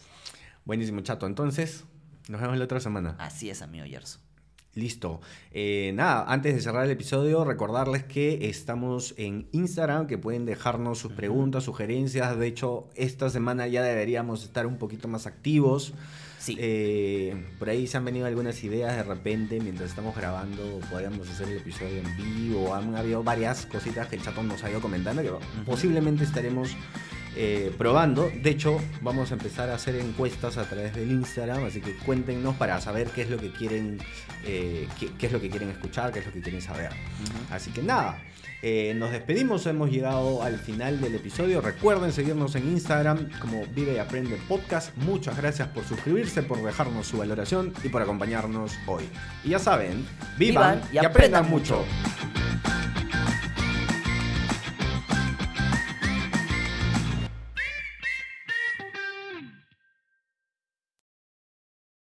Buenísimo, 0.64 1.02
chato. 1.02 1.26
Entonces, 1.26 1.84
nos 2.30 2.42
vemos 2.42 2.58
la 2.58 2.66
otra 2.66 2.80
semana. 2.80 3.16
Así 3.20 3.50
es, 3.50 3.62
amigo 3.62 3.86
Yerso. 3.86 4.20
Listo. 4.76 5.22
Eh, 5.52 5.92
nada, 5.94 6.26
antes 6.28 6.56
de 6.56 6.62
cerrar 6.62 6.86
el 6.86 6.92
episodio, 6.92 7.46
recordarles 7.46 8.04
que 8.06 8.50
estamos 8.50 9.14
en 9.18 9.48
Instagram, 9.52 10.08
que 10.08 10.18
pueden 10.18 10.46
dejarnos 10.46 10.98
sus 10.98 11.12
preguntas, 11.12 11.66
sugerencias. 11.66 12.38
De 12.40 12.48
hecho, 12.48 12.90
esta 12.96 13.30
semana 13.30 13.68
ya 13.68 13.84
deberíamos 13.84 14.44
estar 14.44 14.66
un 14.66 14.78
poquito 14.78 15.08
más 15.08 15.28
activos. 15.28 15.94
Sí. 16.40 16.58
Eh, 16.60 17.52
por 17.60 17.70
ahí 17.70 17.86
se 17.86 17.98
han 17.98 18.06
venido 18.06 18.26
algunas 18.26 18.64
ideas 18.64 18.98
de 18.98 19.04
repente 19.04 19.60
mientras 19.62 19.92
estamos 19.92 20.16
grabando. 20.16 20.80
Podríamos 20.90 21.30
hacer 21.30 21.50
el 21.50 21.58
episodio 21.58 22.00
en 22.00 22.18
vivo. 22.18 22.74
Han 22.74 22.96
habido 22.96 23.24
varias 23.24 23.68
cositas 23.68 24.08
que 24.08 24.16
el 24.16 24.24
chatón 24.24 24.48
nos 24.48 24.64
ha 24.64 24.72
ido 24.72 24.82
comentando 24.82 25.22
que 25.22 25.32
posiblemente 25.66 26.24
estaremos 26.24 26.76
eh, 27.36 27.74
probando. 27.78 28.32
De 28.42 28.50
hecho, 28.52 28.80
vamos 29.02 29.32
a 29.32 29.36
empezar 29.36 29.70
a 29.70 29.76
hacer 29.76 29.96
encuestas 29.96 30.58
a 30.58 30.64
través 30.64 30.94
del 30.96 31.12
Instagram, 31.12 31.66
así 31.66 31.82
que 31.82 31.96
cuéntenos 31.98 32.56
para 32.56 32.80
saber 32.80 33.08
qué 33.08 33.24
es 33.24 33.30
lo 33.30 33.38
que 33.38 33.52
quieren, 33.52 34.00
eh, 34.46 34.88
qué, 35.00 35.26
es 35.26 35.32
lo 35.32 35.42
que 35.42 35.50
quieren 35.50 35.70
escuchar, 35.70 36.12
qué 36.12 36.20
es 36.20 36.26
lo 36.26 36.32
que 36.32 36.42
quieren 36.42 36.62
saber. 36.62 36.92
Así 37.50 37.72
que 37.72 37.82
nada. 37.82 38.22
Eh, 38.66 38.94
nos 38.96 39.12
despedimos, 39.12 39.66
hemos 39.66 39.92
llegado 39.92 40.42
al 40.42 40.58
final 40.58 41.02
del 41.02 41.16
episodio. 41.16 41.60
Recuerden 41.60 42.14
seguirnos 42.14 42.56
en 42.56 42.70
Instagram 42.70 43.30
como 43.42 43.66
Vive 43.66 43.96
y 43.96 43.98
Aprende 43.98 44.38
Podcast. 44.48 44.96
Muchas 44.96 45.36
gracias 45.36 45.68
por 45.68 45.84
suscribirse, 45.84 46.44
por 46.44 46.64
dejarnos 46.64 47.08
su 47.08 47.18
valoración 47.18 47.74
y 47.84 47.90
por 47.90 48.02
acompañarnos 48.02 48.72
hoy. 48.88 49.04
Y 49.44 49.50
ya 49.50 49.60
saben, 49.60 50.06
vivan, 50.38 50.82
y, 50.94 50.98
aprendan, 50.98 51.50
mucho. 51.50 51.84